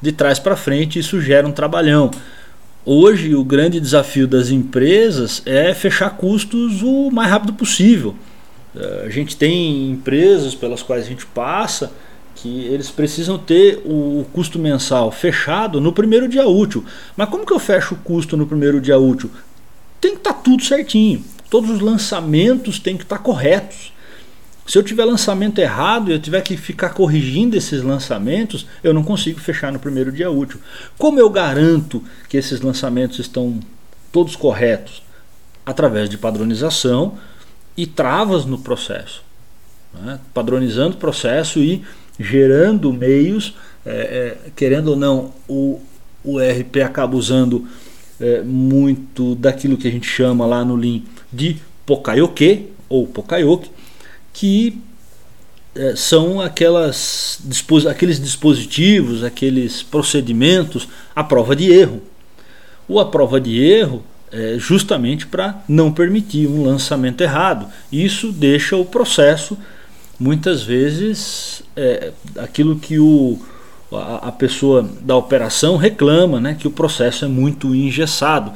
[0.00, 2.10] de trás para frente, isso gera um trabalhão.
[2.84, 8.16] Hoje o grande desafio das empresas é fechar custos o mais rápido possível.
[8.74, 11.92] É, a gente tem empresas pelas quais a gente passa
[12.42, 16.84] que eles precisam ter o custo mensal fechado no primeiro dia útil.
[17.16, 19.30] Mas como que eu fecho o custo no primeiro dia útil?
[20.00, 21.24] Tem que estar tá tudo certinho.
[21.48, 23.92] Todos os lançamentos têm que estar tá corretos.
[24.66, 29.04] Se eu tiver lançamento errado e eu tiver que ficar corrigindo esses lançamentos, eu não
[29.04, 30.58] consigo fechar no primeiro dia útil.
[30.98, 33.60] Como eu garanto que esses lançamentos estão
[34.10, 35.00] todos corretos?
[35.64, 37.16] Através de padronização
[37.76, 39.22] e travas no processo.
[39.94, 40.18] Né?
[40.34, 41.84] Padronizando o processo e
[42.18, 43.90] gerando meios, é,
[44.46, 45.80] é, querendo ou não, o,
[46.24, 47.66] o RP acaba usando
[48.20, 53.70] é, muito daquilo que a gente chama lá no Lean de Pokayoke ou Pokayoke,
[54.32, 54.78] que
[55.74, 57.40] é, são aquelas,
[57.88, 62.02] aqueles dispositivos, aqueles procedimentos à prova de erro.
[62.86, 67.66] O a prova de erro é justamente para não permitir um lançamento errado.
[67.90, 69.56] Isso deixa o processo
[70.18, 73.38] muitas vezes é, aquilo que o,
[73.92, 78.52] a, a, pessoa da operação reclama, né, que o processo é muito engessado.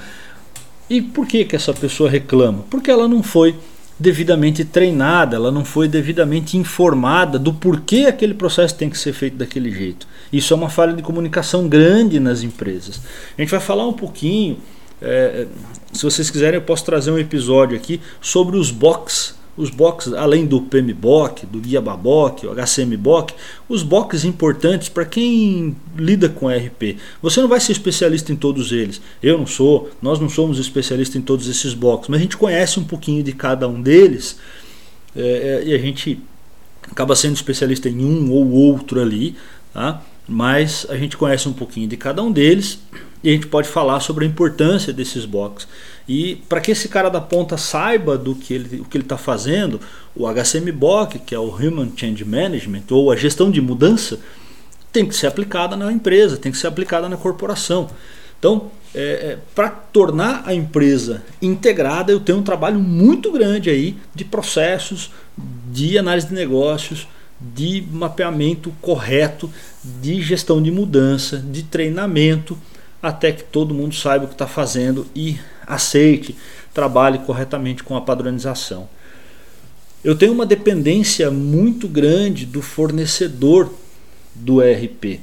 [0.89, 2.65] E por que, que essa pessoa reclama?
[2.71, 3.57] Porque ela não foi
[3.99, 9.37] devidamente treinada, ela não foi devidamente informada do porquê aquele processo tem que ser feito
[9.37, 10.07] daquele jeito.
[10.33, 13.01] Isso é uma falha de comunicação grande nas empresas.
[13.37, 14.59] A gente vai falar um pouquinho,
[15.01, 15.47] é,
[15.93, 20.45] se vocês quiserem, eu posso trazer um episódio aqui sobre os box os boxes, além
[20.45, 23.35] do PMBOK, do Guia Babok, o HCMBOK,
[23.69, 26.99] os boxes importantes para quem lida com RP.
[27.23, 29.01] Você não vai ser especialista em todos eles.
[29.23, 32.79] Eu não sou, nós não somos especialistas em todos esses boxes, mas a gente conhece
[32.79, 34.39] um pouquinho de cada um deles
[35.15, 36.21] é, e a gente
[36.91, 39.35] acaba sendo especialista em um ou outro ali,
[39.73, 40.03] tá?
[40.29, 42.79] Mas a gente conhece um pouquinho de cada um deles
[43.23, 45.69] e a gente pode falar sobre a importância desses boxes.
[46.09, 49.17] E para que esse cara da ponta saiba do que ele, o que ele está
[49.17, 49.81] fazendo,
[50.15, 54.21] o HCMBOK, que é o Human Change Management, ou a gestão de mudança,
[54.93, 57.89] tem que ser aplicada na empresa, tem que ser aplicada na corporação.
[58.39, 63.97] Então, é, é, para tornar a empresa integrada, eu tenho um trabalho muito grande aí
[64.15, 65.11] de processos,
[65.73, 67.09] de análise de negócios,
[67.41, 69.51] de mapeamento correto,
[69.85, 72.59] de gestão de mudança, de treinamento,
[73.03, 76.37] até que todo mundo saiba o que está fazendo e aceite,
[76.73, 78.89] trabalhe corretamente com a padronização.
[80.03, 83.73] Eu tenho uma dependência muito grande do fornecedor
[84.35, 85.21] do ERP.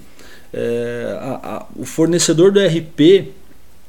[0.52, 3.32] É, a, a, o fornecedor do ERP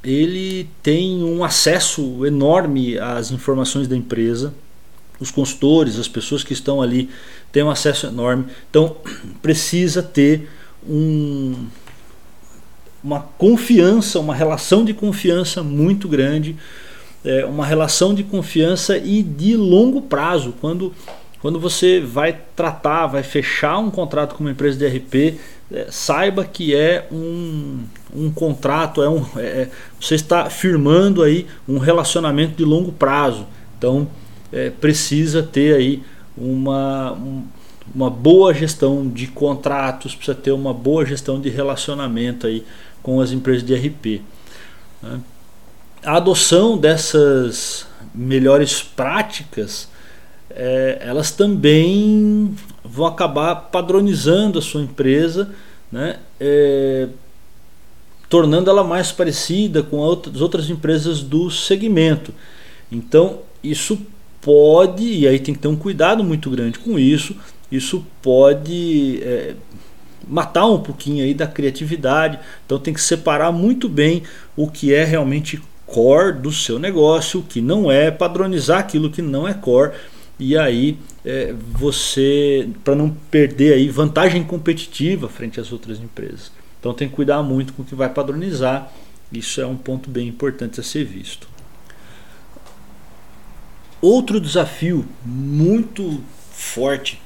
[0.05, 4.55] ele tem um acesso enorme às informações da empresa.
[5.19, 7.09] Os consultores, as pessoas que estão ali
[7.55, 8.47] têm um acesso enorme.
[8.69, 8.97] Então
[9.41, 10.51] precisa ter
[10.87, 11.67] um,
[13.03, 16.57] uma confiança, uma relação de confiança muito grande,
[17.25, 20.53] é, uma relação de confiança e de longo prazo.
[20.61, 20.93] Quando,
[21.41, 25.39] quando você vai tratar, vai fechar um contrato com uma empresa de RP,
[25.73, 31.47] é, saiba que é um, um contrato, é um, é, é, você está firmando aí
[31.69, 33.47] um relacionamento de longo prazo.
[33.79, 34.09] Então
[34.53, 36.03] é, precisa ter aí
[36.37, 37.45] uma, um,
[37.95, 42.65] uma boa gestão de contratos, precisa ter uma boa gestão de relacionamento aí
[43.03, 44.23] com as empresas de RP.
[45.03, 45.21] Né?
[46.05, 49.89] A adoção dessas melhores práticas,
[50.51, 55.51] é, elas também vão acabar padronizando a sua empresa,
[55.91, 56.19] né?
[56.39, 57.09] É,
[58.29, 62.35] tornando ela mais parecida com as outras empresas do segmento.
[62.91, 63.99] Então, isso
[64.45, 67.35] pode, e aí tem que ter um cuidado muito grande com isso,
[67.73, 69.55] isso pode é,
[70.29, 72.39] matar um pouquinho aí da criatividade.
[72.67, 74.23] Então tem que separar muito bem
[74.55, 79.23] o que é realmente core do seu negócio, o que não é, padronizar aquilo que
[79.23, 79.93] não é core.
[80.39, 86.53] E aí é, você, para não perder aí vantagem competitiva frente às outras empresas.
[86.79, 88.93] Então tem que cuidar muito com o que vai padronizar.
[89.33, 91.54] Isso é um ponto bem importante a ser visto.
[94.05, 96.21] Outro desafio muito
[96.53, 97.19] forte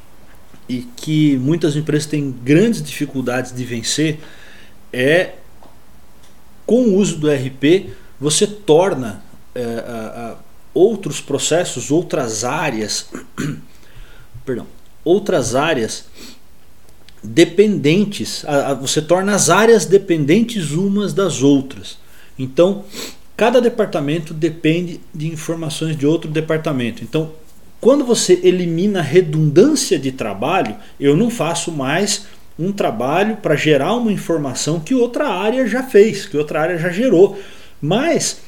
[0.69, 4.21] e que muitas empresas têm grandes dificuldades de vencer
[4.93, 5.33] é
[6.65, 9.25] com o uso do RP você torna
[9.57, 10.37] é, a, a,
[10.73, 13.09] outros processos, outras áreas,
[14.47, 14.69] perdão,
[15.05, 16.05] outras áreas
[17.25, 21.99] dependentes, a, você torna as áreas dependentes umas das outras.
[22.39, 22.85] Então,
[23.39, 27.05] cada departamento depende de informações de outro departamento.
[27.05, 27.31] Então,
[27.81, 32.27] quando você elimina redundância de trabalho, eu não faço mais
[32.59, 36.91] um trabalho para gerar uma informação que outra área já fez, que outra área já
[36.91, 37.39] gerou.
[37.81, 38.41] Mas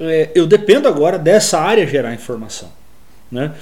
[0.00, 2.68] é, eu dependo agora dessa área gerar informação.
[3.30, 3.52] Né?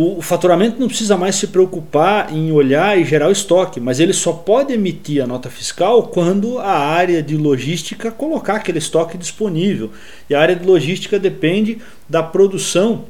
[0.00, 4.12] O, faturamento não precisa mais se preocupar em olhar e gerar o estoque, mas ele
[4.12, 9.90] só pode emitir a nota fiscal quando a área de logística colocar aquele estoque disponível.
[10.30, 11.78] E a área de logística depende
[12.08, 13.06] da produção,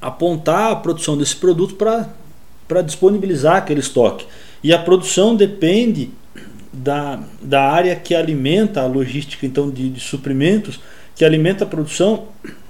[0.00, 4.24] apontar a produção desse produto para disponibilizar aquele estoque.
[4.62, 6.10] E a produção depende
[6.72, 10.78] da, da área que alimenta a logística então de, de suprimentos,
[11.16, 12.28] que alimenta a produção,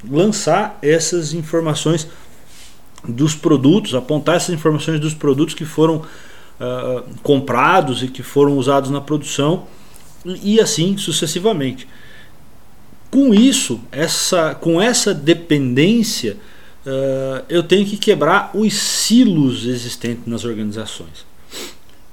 [0.08, 2.08] lançar essas informações
[3.06, 8.90] dos produtos, apontar essas informações dos produtos que foram uh, comprados e que foram usados
[8.90, 9.66] na produção
[10.24, 11.88] e, assim sucessivamente.
[13.10, 16.36] Com isso, essa, com essa dependência,
[16.86, 21.26] uh, eu tenho que quebrar os silos existentes nas organizações.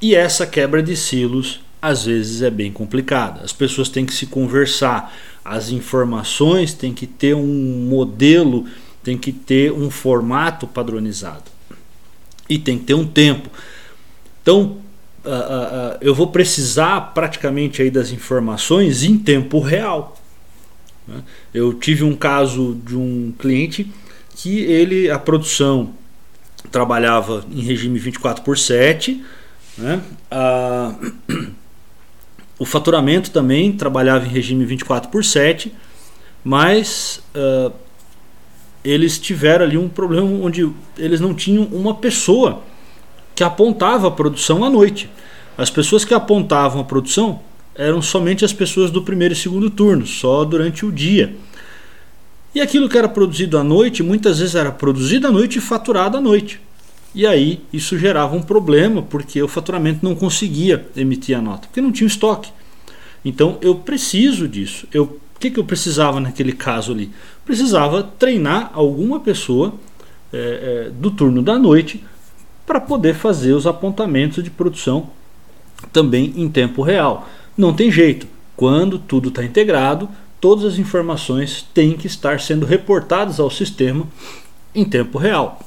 [0.01, 3.41] E essa quebra de silos às vezes é bem complicada.
[3.43, 8.65] As pessoas têm que se conversar, as informações têm que ter um modelo,
[9.03, 11.43] tem que ter um formato padronizado
[12.49, 13.49] e tem que ter um tempo.
[14.41, 14.77] Então,
[15.23, 20.17] uh, uh, uh, eu vou precisar praticamente aí das informações em tempo real.
[21.07, 21.21] Né?
[21.53, 23.91] Eu tive um caso de um cliente
[24.35, 25.93] que ele a produção
[26.71, 29.23] trabalhava em regime 24 por 7
[29.79, 30.01] né?
[32.59, 35.73] O faturamento também trabalhava em regime 24 por 7,
[36.43, 37.23] mas
[38.83, 42.61] eles tiveram ali um problema onde eles não tinham uma pessoa
[43.35, 45.09] que apontava a produção à noite.
[45.57, 47.41] As pessoas que apontavam a produção
[47.75, 51.35] eram somente as pessoas do primeiro e segundo turno, só durante o dia.
[52.53, 56.17] E aquilo que era produzido à noite, muitas vezes era produzido à noite e faturado
[56.17, 56.59] à noite.
[57.13, 61.81] E aí isso gerava um problema porque o faturamento não conseguia emitir a nota, porque
[61.81, 62.51] não tinha estoque.
[63.23, 64.87] Então eu preciso disso.
[64.93, 67.11] Eu, o que, que eu precisava naquele caso ali?
[67.49, 69.73] Precisava treinar alguma pessoa
[70.31, 72.05] é, é, do turno da noite
[72.63, 75.09] para poder fazer os apontamentos de produção
[75.91, 77.27] também em tempo real.
[77.57, 78.27] Não tem jeito.
[78.55, 80.07] Quando tudo está integrado,
[80.39, 84.05] todas as informações têm que estar sendo reportadas ao sistema
[84.75, 85.59] em tempo real.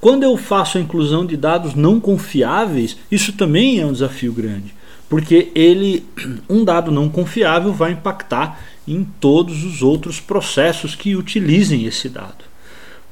[0.00, 4.74] Quando eu faço a inclusão de dados não confiáveis, isso também é um desafio grande,
[5.10, 6.06] porque ele,
[6.48, 8.58] um dado não confiável vai impactar
[8.92, 12.44] em todos os outros processos que utilizem esse dado.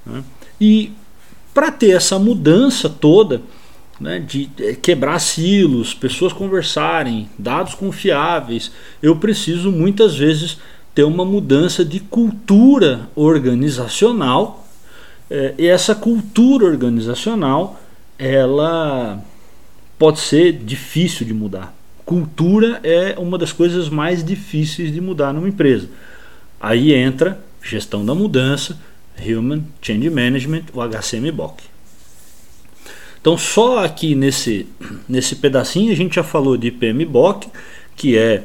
[0.05, 0.25] Né?
[0.61, 0.93] E
[1.53, 3.43] para ter essa mudança toda,
[4.01, 8.71] né, de eh, quebrar silos, pessoas conversarem, dados confiáveis,
[9.03, 10.59] eu preciso muitas vezes
[10.95, 14.67] ter uma mudança de cultura organizacional
[15.29, 17.81] é, e essa cultura organizacional,
[18.19, 19.23] ela
[19.99, 21.75] pode ser difícil de mudar.
[22.07, 25.89] Cultura é uma das coisas mais difíceis de mudar numa empresa.
[26.61, 28.79] Aí entra gestão da mudança,
[29.21, 31.65] Human Change Management, o HCMBOK.
[33.21, 34.69] Então, só aqui nesse,
[35.09, 37.49] nesse pedacinho a gente já falou de PMBOK,
[37.97, 38.45] que é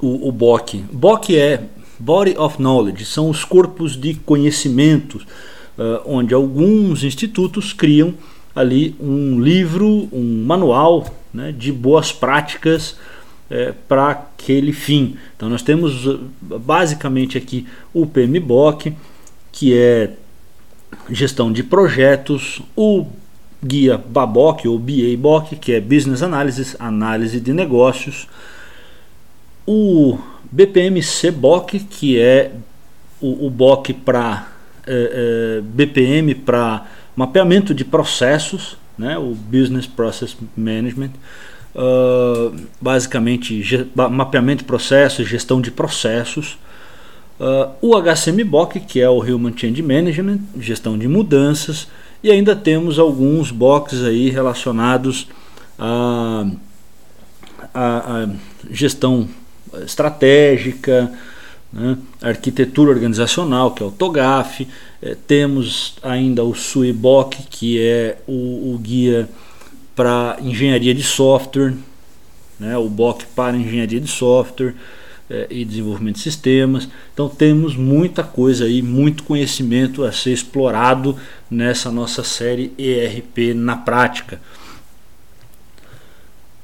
[0.00, 0.84] o, o BOK.
[0.92, 1.64] BOK é
[1.98, 5.24] Body of Knowledge, são os corpos de conhecimentos,
[5.76, 8.14] uh, onde alguns institutos criam
[8.54, 12.96] ali um livro, um manual né, de boas práticas
[13.50, 15.16] é, para aquele fim.
[15.36, 18.94] Então nós temos basicamente aqui o PMBOK,
[19.52, 20.12] que é
[21.10, 23.06] gestão de projetos, o
[23.64, 28.28] guia BABOK ou BABOK, que é Business Analysis, análise de negócios,
[29.66, 30.18] o
[30.50, 32.52] BPM CBOK, que é
[33.20, 34.48] o, o BOK para
[34.86, 41.12] é, é, BPM para mapeamento de processos, né, o Business Process Management,
[41.74, 46.58] uh, basicamente mapeamento de processos, gestão de processos,
[47.38, 51.88] uh, o HCM-BOK, que é o Human Change Management, gestão de mudanças,
[52.22, 55.28] e ainda temos alguns boxes aí relacionados
[55.78, 56.46] a,
[57.72, 58.28] a, a
[58.70, 59.28] gestão
[59.84, 61.12] estratégica,
[61.72, 61.98] né?
[62.20, 64.66] arquitetura organizacional, que é o TOGAF,
[65.02, 69.28] é, temos ainda o SUIBOK, que é o, o guia
[69.94, 71.74] para engenharia de software,
[72.58, 72.76] né?
[72.76, 74.74] o BOK para engenharia de software
[75.30, 76.88] é, e desenvolvimento de sistemas.
[77.12, 81.16] Então temos muita coisa aí, muito conhecimento a ser explorado
[81.50, 84.40] nessa nossa série ERP na prática.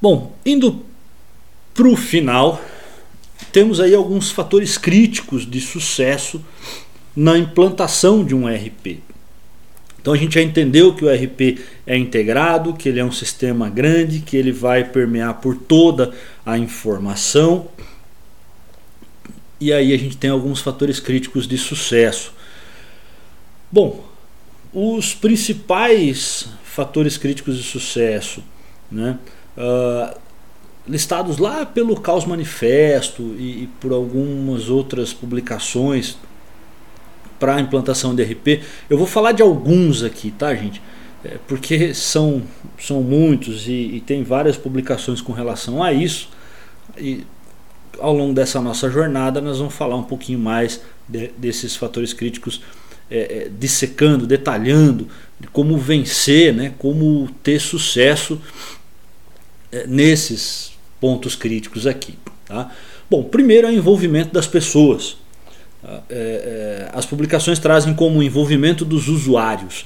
[0.01, 0.85] Bom, indo
[1.73, 2.61] para o final,
[3.51, 6.43] temos aí alguns fatores críticos de sucesso
[7.15, 8.99] na implantação de um RP.
[9.99, 13.69] Então a gente já entendeu que o RP é integrado, que ele é um sistema
[13.69, 16.13] grande, que ele vai permear por toda
[16.45, 17.67] a informação.
[19.59, 22.33] E aí a gente tem alguns fatores críticos de sucesso.
[23.71, 24.05] Bom,
[24.71, 28.43] os principais fatores críticos de sucesso,
[28.91, 29.17] né,
[29.57, 30.19] uh,
[30.87, 36.17] listados lá pelo Caos Manifesto e, e por algumas outras publicações
[37.39, 38.61] para a implantação de RP.
[38.89, 40.81] Eu vou falar de alguns aqui, tá, gente?
[41.23, 42.43] É, porque são,
[42.79, 46.29] são muitos e, e, tem várias publicações com relação a isso.
[46.97, 47.25] E
[47.99, 52.61] ao longo dessa nossa jornada, nós vamos falar um pouquinho mais de, desses fatores críticos,
[53.09, 55.07] é, é, dissecando, detalhando
[55.39, 58.39] de como vencer, né, como ter sucesso
[59.71, 60.74] é, nesses
[61.05, 62.15] pontos críticos aqui.
[62.47, 62.71] Tá?
[63.07, 65.17] Bom, primeiro é o envolvimento das pessoas.
[65.83, 69.85] É, é, as publicações trazem como envolvimento dos usuários,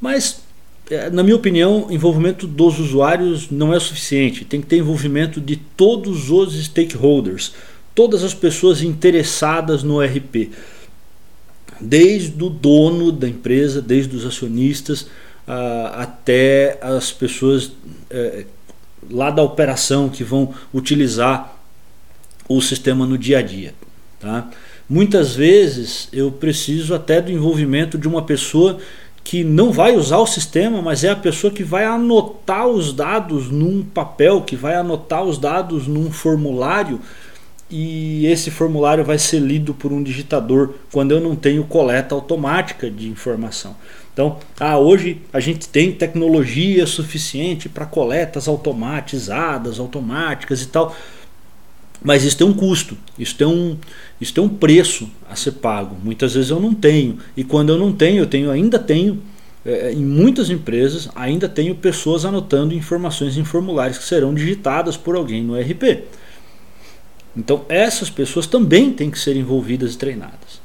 [0.00, 0.40] mas
[0.88, 4.44] é, na minha opinião, envolvimento dos usuários não é suficiente.
[4.44, 7.54] Tem que ter envolvimento de todos os stakeholders,
[7.92, 10.52] todas as pessoas interessadas no RP,
[11.80, 15.08] desde o dono da empresa, desde os acionistas
[15.94, 17.72] até as pessoas
[19.10, 21.56] lá da operação que vão utilizar
[22.48, 23.74] o sistema no dia a dia.
[24.20, 24.48] Tá?
[24.88, 28.78] Muitas vezes eu preciso até do envolvimento de uma pessoa
[29.24, 33.50] que não vai usar o sistema, mas é a pessoa que vai anotar os dados
[33.50, 37.00] num papel, que vai anotar os dados num formulário
[37.70, 42.90] e esse formulário vai ser lido por um digitador quando eu não tenho coleta automática
[42.90, 43.74] de informação.
[44.12, 50.94] Então, ah, hoje a gente tem tecnologia suficiente para coletas automatizadas, automáticas e tal.
[52.04, 53.76] Mas isso tem um custo, isso tem um,
[54.20, 55.96] isso tem um preço a ser pago.
[56.02, 57.18] Muitas vezes eu não tenho.
[57.36, 59.22] E quando eu não tenho, eu tenho, ainda tenho,
[59.64, 65.14] é, em muitas empresas, ainda tenho pessoas anotando informações em formulários que serão digitadas por
[65.14, 66.02] alguém no RP.
[67.36, 70.61] Então essas pessoas também têm que ser envolvidas e treinadas.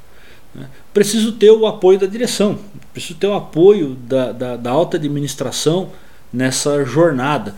[0.54, 0.66] Né?
[0.92, 2.58] Preciso ter o apoio da direção,
[2.92, 5.90] preciso ter o apoio da, da, da alta administração
[6.32, 7.54] nessa jornada.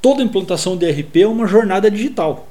[0.00, 2.48] Toda implantação de RP é uma jornada digital.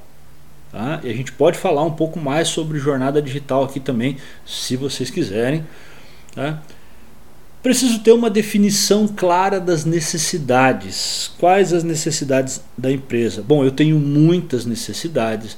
[0.72, 1.00] Tá?
[1.04, 5.10] E a gente pode falar um pouco mais sobre jornada digital aqui também, se vocês
[5.10, 5.64] quiserem.
[6.34, 6.62] Tá?
[7.62, 11.32] Preciso ter uma definição clara das necessidades.
[11.39, 13.41] Quais as necessidades da empresa?
[13.41, 15.56] Bom, eu tenho muitas necessidades.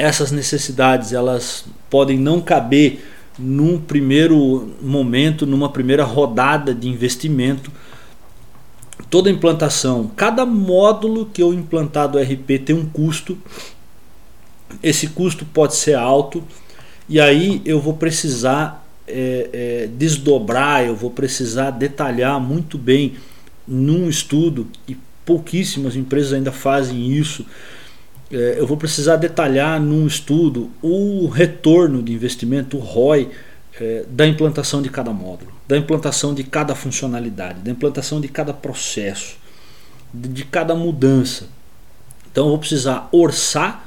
[0.00, 3.04] Essas necessidades elas podem não caber
[3.38, 7.70] num primeiro momento, numa primeira rodada de investimento.
[9.08, 13.36] Toda implantação, cada módulo que eu implantar do RP tem um custo
[14.82, 16.42] esse custo pode ser alto
[17.08, 23.14] e aí eu vou precisar é, é, desdobrar, eu vou precisar detalhar muito bem
[23.66, 27.44] num estudo e pouquíssimas empresas ainda fazem isso.
[28.30, 33.28] É, eu vou precisar detalhar num estudo o retorno de investimento, o ROI,
[33.80, 38.52] é, da implantação de cada módulo, da implantação de cada funcionalidade, da implantação de cada
[38.52, 39.36] processo,
[40.12, 41.48] de, de cada mudança.
[42.30, 43.84] Então eu vou precisar orçar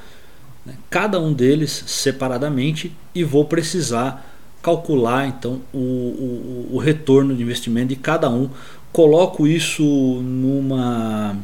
[0.66, 4.30] né, cada um deles separadamente e vou precisar
[4.62, 8.50] calcular então o, o, o retorno de investimento de cada um.
[8.92, 11.36] Coloco isso numa,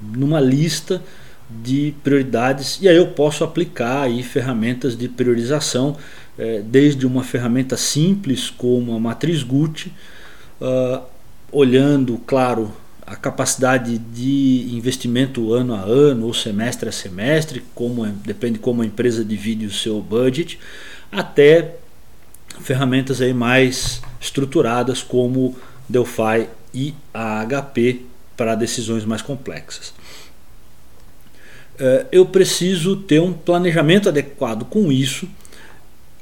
[0.00, 1.02] numa lista
[1.62, 5.96] de prioridades e aí eu posso aplicar aí ferramentas de priorização,
[6.38, 9.92] é, desde uma ferramenta simples como a matriz Gucci,
[10.60, 11.02] uh,
[11.50, 12.72] olhando, claro,
[13.06, 18.82] a capacidade de investimento ano a ano ou semestre a semestre, como é, depende como
[18.82, 20.58] a empresa divide o seu budget,
[21.10, 21.76] até
[22.60, 25.56] ferramentas aí mais estruturadas como
[25.88, 28.02] Delphi e a HP
[28.36, 29.92] para decisões mais complexas.
[31.78, 35.28] É, eu preciso ter um planejamento adequado com isso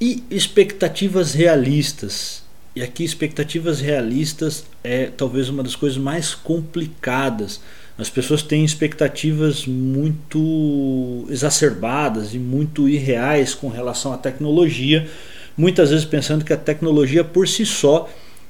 [0.00, 2.40] e expectativas realistas
[2.74, 7.60] e aqui expectativas realistas é talvez uma das coisas mais complicadas.
[7.98, 15.08] As pessoas têm expectativas muito exacerbadas e muito irreais com relação à tecnologia,
[15.56, 18.08] muitas vezes pensando que a tecnologia por si só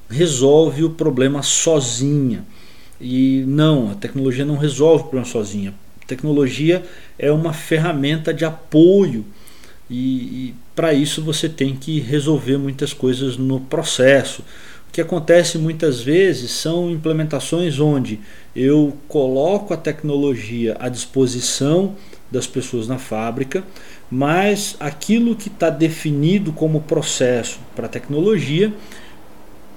[0.08, 2.44] resolve o problema sozinha.
[3.00, 5.72] E não, a tecnologia não resolve o problema sozinha.
[6.10, 6.82] Tecnologia
[7.16, 9.24] é uma ferramenta de apoio
[9.88, 14.42] e, e para isso você tem que resolver muitas coisas no processo.
[14.88, 18.18] O que acontece muitas vezes são implementações onde
[18.56, 21.94] eu coloco a tecnologia à disposição
[22.28, 23.62] das pessoas na fábrica,
[24.10, 28.74] mas aquilo que está definido como processo para a tecnologia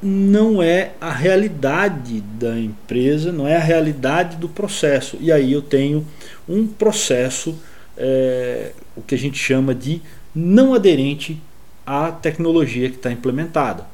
[0.04, 5.18] não é a realidade da empresa, não é a realidade do processo.
[5.22, 6.06] E aí eu tenho
[6.48, 7.56] um processo,
[7.98, 10.02] é, o que a gente chama de
[10.36, 11.42] não aderente
[11.86, 13.86] à tecnologia que está implementada.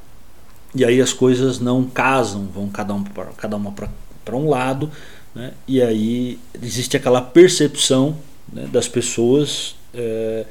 [0.73, 4.91] E aí as coisas não casam, vão cada, um pra, cada uma para um lado,
[5.33, 5.53] né?
[5.67, 8.17] e aí existe aquela percepção
[8.51, 10.45] né, das pessoas é,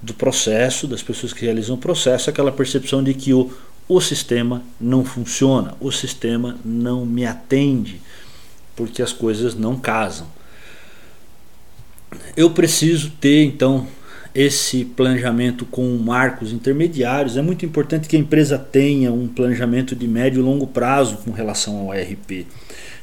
[0.00, 3.50] do processo, das pessoas que realizam o processo, aquela percepção de que o,
[3.88, 8.00] o sistema não funciona, o sistema não me atende,
[8.74, 10.26] porque as coisas não casam.
[12.36, 13.86] Eu preciso ter então
[14.34, 17.36] esse planejamento com marcos intermediários.
[17.36, 21.30] É muito importante que a empresa tenha um planejamento de médio e longo prazo com
[21.30, 22.46] relação ao ERP.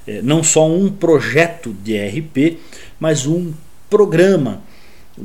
[0.07, 2.57] É, não só um projeto de ERP,
[2.99, 3.53] mas um
[3.89, 4.61] programa.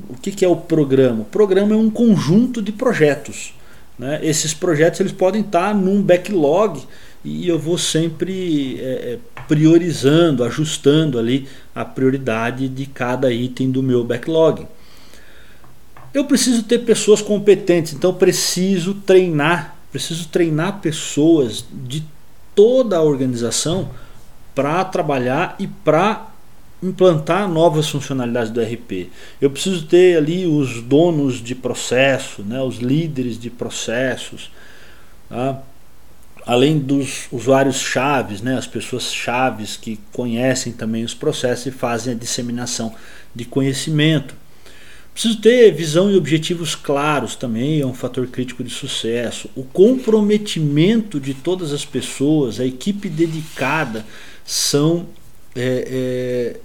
[0.08, 1.22] O que, que é o programa?
[1.22, 3.54] O programa é um conjunto de projetos.
[3.98, 4.20] Né?
[4.22, 6.82] Esses projetos eles podem estar num backlog
[7.24, 13.82] e eu vou sempre é, é priorizando, ajustando ali a prioridade de cada item do
[13.82, 14.66] meu backlog.
[16.12, 22.04] Eu preciso ter pessoas competentes, então preciso treinar, preciso treinar pessoas de
[22.54, 23.90] toda a organização
[24.54, 26.33] para trabalhar e para
[26.84, 29.10] implantar novas funcionalidades do RP.
[29.40, 34.50] Eu preciso ter ali os donos de processo, né, os líderes de processos,
[35.28, 35.62] tá?
[36.46, 42.12] além dos usuários chaves, né, as pessoas chaves que conhecem também os processos e fazem
[42.12, 42.94] a disseminação
[43.34, 44.34] de conhecimento.
[45.14, 49.48] Preciso ter visão e objetivos claros também, é um fator crítico de sucesso.
[49.54, 54.04] O comprometimento de todas as pessoas, a equipe dedicada,
[54.44, 55.06] são
[55.54, 56.60] é, é,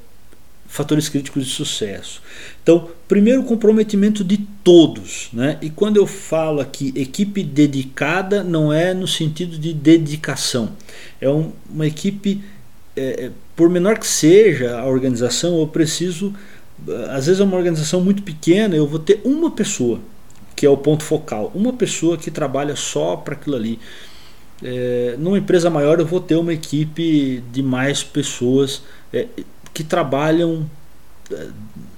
[0.70, 2.22] fatores críticos de sucesso.
[2.64, 5.30] Então, primeiro, comprometimento de todos.
[5.34, 5.58] Né?
[5.62, 10.72] E quando eu falo aqui equipe dedicada, não é no sentido de dedicação,
[11.20, 12.42] é um, uma equipe,
[12.96, 16.34] é, é por menor que seja a organização, eu preciso
[17.10, 20.00] às vezes é uma organização muito pequena, eu vou ter uma pessoa
[20.56, 23.80] que é o ponto focal, uma pessoa que trabalha só para aquilo ali.
[24.62, 28.82] É, numa empresa maior eu vou ter uma equipe de mais pessoas
[29.14, 29.28] é,
[29.80, 30.70] que trabalham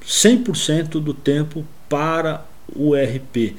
[0.06, 3.56] 100% é, do tempo para o RP.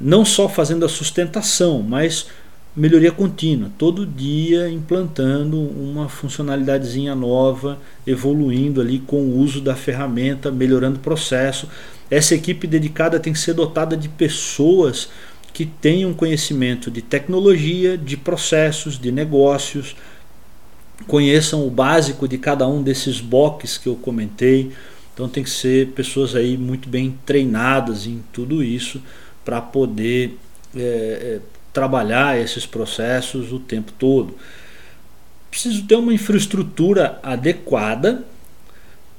[0.00, 2.28] Não só fazendo a sustentação, mas
[2.74, 10.50] melhoria contínua, todo dia implantando uma funcionalidadezinha nova, evoluindo ali com o uso da ferramenta,
[10.50, 11.68] melhorando o processo.
[12.10, 15.10] Essa equipe dedicada tem que ser dotada de pessoas
[15.52, 19.94] que tenham conhecimento de tecnologia, de processos, de negócios,
[21.06, 24.72] conheçam o básico de cada um desses boxes que eu comentei.
[25.14, 29.02] Então tem que ser pessoas aí muito bem treinadas em tudo isso
[29.44, 30.38] para poder
[30.74, 31.40] é,
[31.72, 34.36] trabalhar esses processos o tempo todo.
[35.50, 38.24] Preciso ter uma infraestrutura adequada,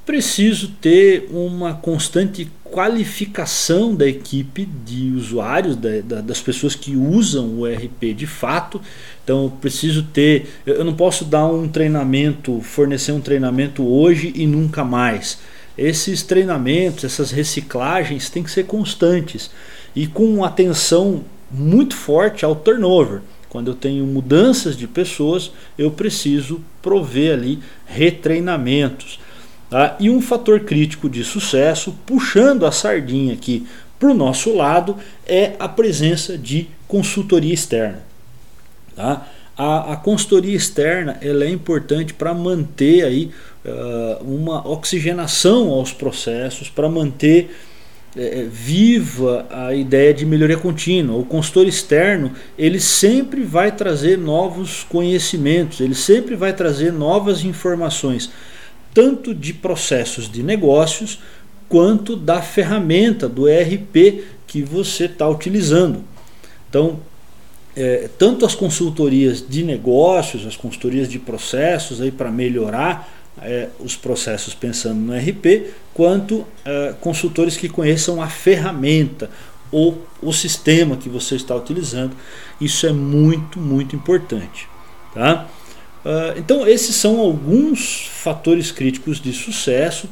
[0.06, 7.60] preciso ter uma constante qualificação da equipe de usuários, da, da, das pessoas que usam
[7.60, 8.82] o RP de fato.
[9.24, 10.48] Então, preciso ter.
[10.66, 15.38] Eu não posso dar um treinamento, fornecer um treinamento hoje e nunca mais.
[15.78, 19.52] Esses treinamentos, essas reciclagens têm que ser constantes
[19.96, 23.22] e com atenção muito forte ao turnover.
[23.50, 29.20] Quando eu tenho mudanças de pessoas, eu preciso prover ali retreinamentos.
[29.74, 29.98] Tá?
[30.00, 33.66] E um fator crítico de sucesso, puxando a sardinha aqui
[33.98, 38.04] para o nosso lado, é a presença de consultoria externa.
[38.96, 39.28] Tá?
[39.58, 43.32] A, a consultoria externa ela é importante para manter aí,
[43.66, 47.50] uh, uma oxigenação aos processos, para manter
[48.16, 51.18] é, é, viva a ideia de melhoria contínua.
[51.18, 58.30] O consultor externo ele sempre vai trazer novos conhecimentos, ele sempre vai trazer novas informações,
[58.94, 61.20] tanto de processos de negócios
[61.68, 66.04] quanto da ferramenta do ERP que você está utilizando.
[66.70, 67.00] Então,
[67.76, 73.10] é, tanto as consultorias de negócios, as consultorias de processos aí para melhorar
[73.42, 79.30] é, os processos pensando no RP, quanto é, consultores que conheçam a ferramenta
[79.72, 82.16] ou o sistema que você está utilizando.
[82.62, 84.68] Isso é muito, muito importante.
[85.14, 85.48] Tá?
[86.06, 90.10] Uh, então, esses são alguns fatores críticos de sucesso.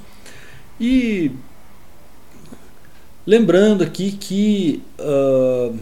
[0.79, 1.31] E
[3.25, 5.77] lembrando aqui que uh,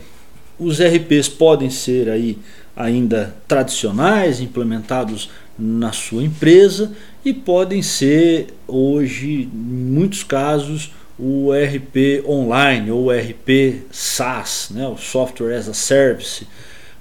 [0.58, 2.38] os RPs podem ser aí
[2.76, 6.94] ainda tradicionais, implementados na sua empresa
[7.24, 14.96] e podem ser hoje, em muitos casos, o RP online ou RP SaaS, né, o
[14.98, 16.48] Software as a Service.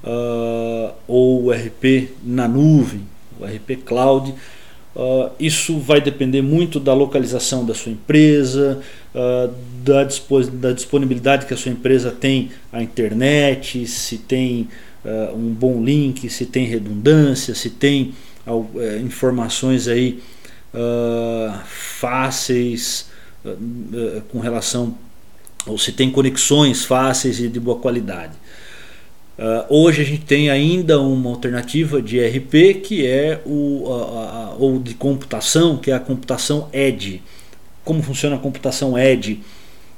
[0.08, 3.02] Uh, ou o RP na nuvem,
[3.38, 4.34] o RP Cloud.
[4.96, 8.80] Uh, isso vai depender muito da localização da sua empresa,
[9.14, 9.54] uh,
[9.84, 10.08] da,
[10.52, 14.68] da, disponibilidade que a sua empresa tem à internet, se tem
[15.34, 18.12] um bom link, se tem redundância, se tem
[18.46, 20.22] eh, informações aí
[21.64, 23.08] fáceis
[24.28, 24.98] com relação
[25.66, 28.34] ou se tem conexões fáceis e de boa qualidade.
[29.38, 34.54] Uh, hoje a gente tem ainda uma alternativa de RP que é o a, a,
[34.58, 37.22] ou de computação, que é a computação Edge.
[37.84, 39.40] Como funciona a computação Edge?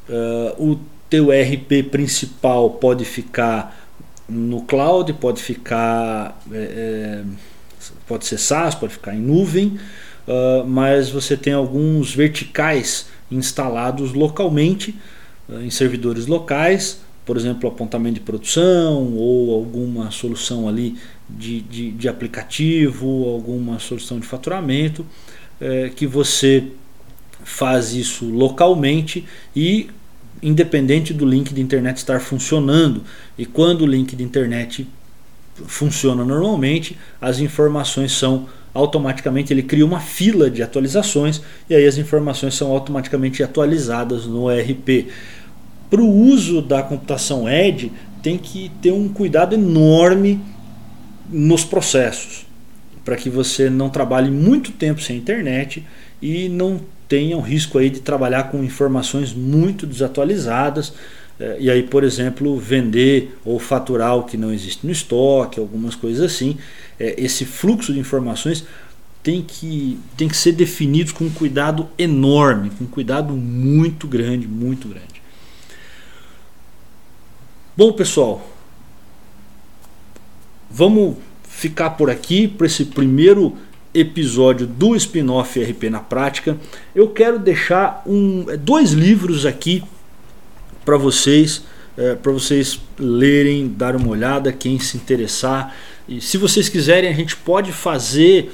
[0.07, 3.89] Uh, o teu RP principal pode ficar
[4.29, 7.23] no cloud, pode ficar é,
[8.07, 9.81] pode ser SaaS, pode ficar em nuvem,
[10.29, 14.95] uh, mas você tem alguns verticais instalados localmente
[15.49, 17.01] em servidores locais
[17.31, 20.97] por exemplo, apontamento de produção ou alguma solução ali
[21.29, 25.07] de, de, de aplicativo, alguma solução de faturamento,
[25.61, 26.65] é, que você
[27.45, 29.25] faz isso localmente
[29.55, 29.89] e
[30.43, 33.05] independente do link de internet estar funcionando.
[33.39, 34.89] E quando o link de internet
[35.69, 41.97] funciona normalmente, as informações são automaticamente ele cria uma fila de atualizações e aí as
[41.97, 45.09] informações são automaticamente atualizadas no ERP
[45.91, 50.41] para o uso da computação Edge, tem que ter um cuidado enorme
[51.29, 52.47] nos processos,
[53.05, 55.85] para que você não trabalhe muito tempo sem internet
[56.23, 60.93] e não tenha o risco aí de trabalhar com informações muito desatualizadas.
[61.41, 65.97] Eh, e aí, por exemplo, vender ou faturar o que não existe no estoque, algumas
[65.97, 66.57] coisas assim.
[66.99, 68.65] Eh, esse fluxo de informações
[69.23, 74.47] tem que, tem que ser definido com um cuidado enorme, com um cuidado muito grande,
[74.47, 75.20] muito grande.
[77.77, 78.45] Bom, pessoal,
[80.69, 83.57] vamos ficar por aqui para esse primeiro
[83.95, 86.59] episódio do spin-off RP na prática.
[86.93, 89.85] Eu quero deixar um, dois livros aqui
[90.85, 91.63] para vocês,
[91.97, 95.75] é, para vocês lerem, dar uma olhada, quem se interessar.
[96.09, 98.53] E se vocês quiserem, a gente pode fazer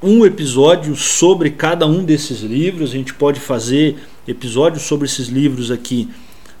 [0.00, 2.90] um episódio sobre cada um desses livros.
[2.90, 3.96] A gente pode fazer
[4.28, 6.08] episódios sobre esses livros aqui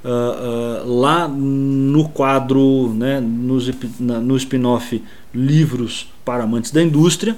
[0.04, 5.02] uh, lá no quadro, né, nos, na, no spin-off
[5.34, 7.36] Livros para Amantes da Indústria,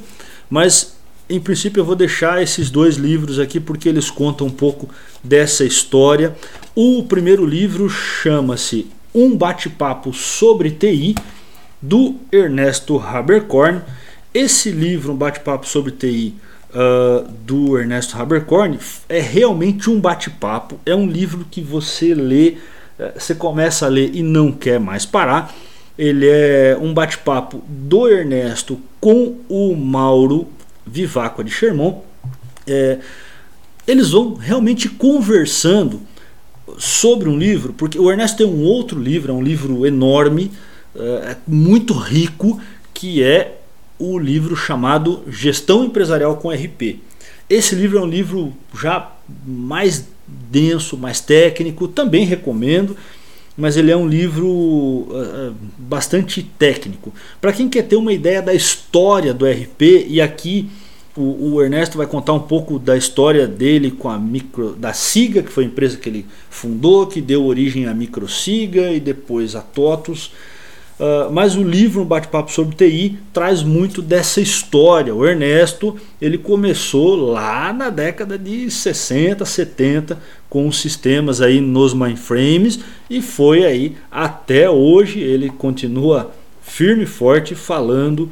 [0.51, 0.97] mas
[1.29, 4.89] em princípio eu vou deixar esses dois livros aqui porque eles contam um pouco
[5.23, 6.37] dessa história.
[6.75, 11.14] O primeiro livro chama-se Um Bate-Papo sobre TI,
[11.83, 13.83] do Ernesto Haberkorn.
[14.33, 16.35] Esse livro, Um Bate-Papo sobre TI,
[16.71, 20.79] uh, do Ernesto Haberkorn é realmente um bate-papo.
[20.85, 22.57] É um livro que você lê,
[22.99, 25.55] uh, você começa a ler e não quer mais parar.
[25.99, 30.49] Ele é um bate-papo do Ernesto com o Mauro
[30.87, 31.97] Viváqua de Sherman.
[32.67, 32.99] É,
[33.87, 36.01] eles vão realmente conversando
[36.77, 40.51] sobre um livro, porque o Ernesto tem um outro livro, é um livro enorme,
[40.95, 42.61] é, muito rico,
[42.93, 43.59] que é
[43.99, 47.01] o livro chamado Gestão Empresarial com RP.
[47.49, 49.12] Esse livro é um livro já
[49.47, 52.97] mais denso, mais técnico, também recomendo,
[53.57, 57.12] mas ele é um livro uh, bastante técnico.
[57.40, 60.68] Para quem quer ter uma ideia da história do RP, e aqui
[61.16, 65.42] o, o, Ernesto vai contar um pouco da história dele com a micro da Siga,
[65.42, 69.62] que foi a empresa que ele fundou, que deu origem à Microsiga e depois a
[69.62, 70.32] TOTUS.
[70.99, 75.14] Uh, mas o livro um bate-papo sobre TI traz muito dessa história.
[75.14, 80.18] O Ernesto ele começou lá na década de 60, 70
[80.49, 82.80] com os sistemas aí nos mainframes
[83.11, 86.32] e foi aí até hoje ele continua
[86.62, 88.30] firme e forte falando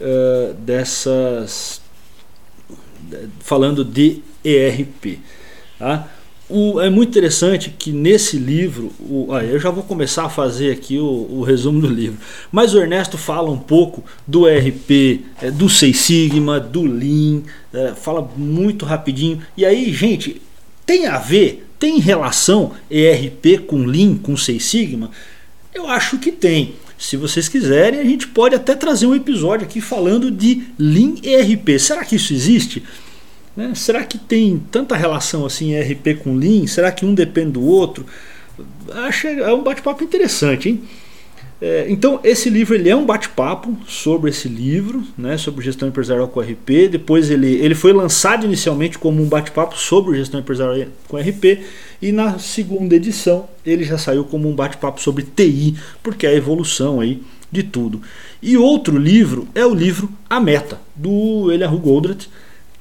[0.00, 1.82] uh, dessas
[3.40, 5.20] falando de ERP.
[5.78, 6.08] Tá?
[6.48, 10.96] O, é muito interessante que nesse livro, o, eu já vou começar a fazer aqui
[10.96, 12.18] o, o, resumo do livro,
[12.52, 17.42] mas o Ernesto fala um pouco do RP, é, do Seis Sigma, do Lean,
[17.74, 19.42] é, fala muito rapidinho.
[19.56, 20.40] E aí, gente,
[20.84, 25.10] tem a ver, tem relação ERP com Lean, com Seis Sigma?
[25.74, 26.74] Eu acho que tem.
[26.96, 31.78] Se vocês quiserem, a gente pode até trazer um episódio aqui falando de Lean ERP.
[31.78, 32.84] Será que isso existe?
[33.56, 33.72] Né?
[33.74, 36.66] Será que tem tanta relação assim RP com Lean?
[36.66, 38.04] Será que um depende do outro?
[38.92, 40.82] Acho é um bate-papo interessante, hein?
[41.58, 46.28] É, então esse livro ele é um bate-papo sobre esse livro, né, sobre gestão empresarial
[46.28, 46.88] com RP.
[46.90, 51.64] Depois ele, ele foi lançado inicialmente como um bate-papo sobre gestão empresarial com RP
[52.02, 57.00] e na segunda edição ele já saiu como um bate-papo sobre TI, porque a evolução
[57.00, 58.02] aí de tudo.
[58.42, 62.28] E outro livro é o livro A Meta, do Eliahu Goldratt,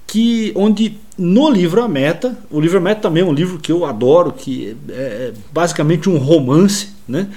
[0.08, 3.72] que onde no livro A Meta, o livro A Meta também é um livro que
[3.72, 7.28] eu adoro, que é, é basicamente um romance, né?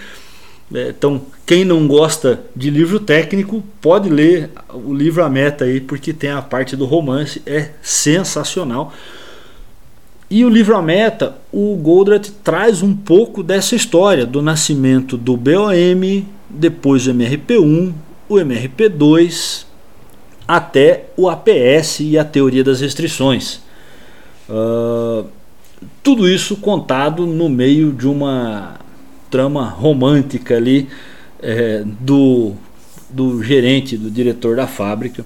[0.74, 5.80] É, então, quem não gosta de livro técnico pode ler o livro A Meta aí,
[5.80, 8.92] porque tem a parte do romance, é sensacional.
[10.30, 15.38] E o livro A Meta, o Goldratt traz um pouco dessa história do nascimento do
[15.38, 17.94] BOM, depois o MRP1,
[18.28, 19.64] o MRP2,
[20.48, 23.60] até o APS e a teoria das restrições.
[24.48, 25.26] Uh,
[26.02, 28.76] tudo isso contado no meio de uma
[29.30, 30.88] trama romântica ali
[31.40, 32.54] é, do,
[33.10, 35.24] do gerente, do diretor da fábrica.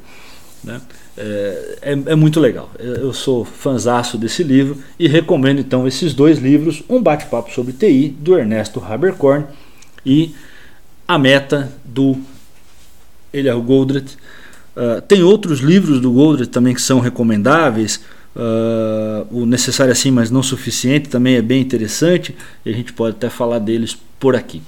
[0.63, 0.81] Né?
[1.17, 2.71] É, é, é, muito legal.
[2.79, 8.09] Eu sou fanzaço desse livro e recomendo então esses dois livros: Um Bate-Papo sobre TI,
[8.09, 9.47] do Ernesto Haberkorn,
[10.05, 10.35] e
[11.07, 12.17] A Meta, do
[13.33, 14.17] Eliel Goldratt.
[14.77, 18.01] Uh, tem outros livros do Goldratt também que são recomendáveis.
[18.35, 23.17] Uh, o Necessário Assim, mas Não Suficiente também é bem interessante e a gente pode
[23.17, 24.63] até falar deles por aqui.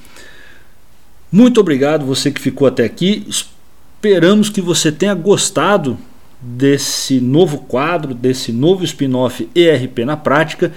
[1.32, 3.26] Muito obrigado você que ficou até aqui.
[3.26, 5.98] Esperamos que você tenha gostado
[6.40, 10.70] desse novo quadro, desse novo spin-off ERP na prática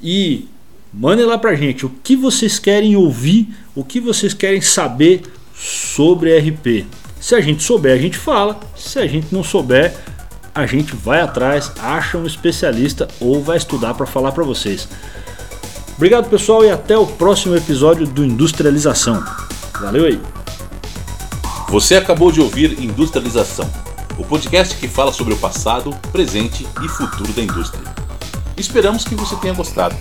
[0.00, 0.46] e
[0.94, 5.22] mandem lá pra gente o que vocês querem ouvir, o que vocês querem saber
[5.54, 6.86] sobre ERP.
[7.20, 8.58] Se a gente souber, a gente fala.
[8.74, 9.94] Se a gente não souber,
[10.54, 14.88] a gente vai atrás, acha um especialista ou vai estudar para falar para vocês.
[15.96, 19.22] Obrigado pessoal e até o próximo episódio do Industrialização.
[19.80, 20.20] Valeu aí.
[21.68, 23.70] Você acabou de ouvir Industrialização
[24.20, 27.82] o podcast que fala sobre o passado, presente e futuro da indústria.
[28.54, 29.96] Esperamos que você tenha gostado.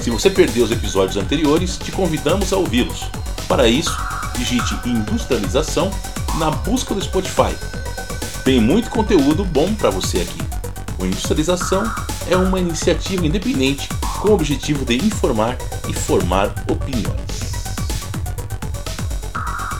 [0.00, 3.06] Se você perdeu os episódios anteriores, te convidamos a ouvi-los.
[3.48, 3.96] Para isso,
[4.36, 5.90] digite Industrialização
[6.38, 7.54] na busca do Spotify.
[8.44, 10.40] Tem muito conteúdo bom para você aqui.
[10.98, 11.84] O Industrialização
[12.30, 13.88] é uma iniciativa independente
[14.20, 15.56] com o objetivo de informar
[15.88, 17.26] e formar opiniões.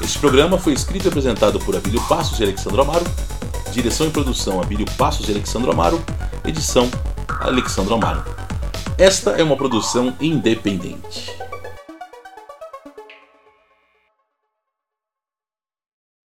[0.01, 3.05] Este programa foi escrito e apresentado por Abílio Passos e Alexandre Amaro
[3.77, 6.03] Direção e produção Abílio Passos e Alexandre Amaro.
[6.47, 6.91] Edição
[7.41, 8.25] Alexandre Amaro.
[8.97, 11.31] Esta é uma produção independente.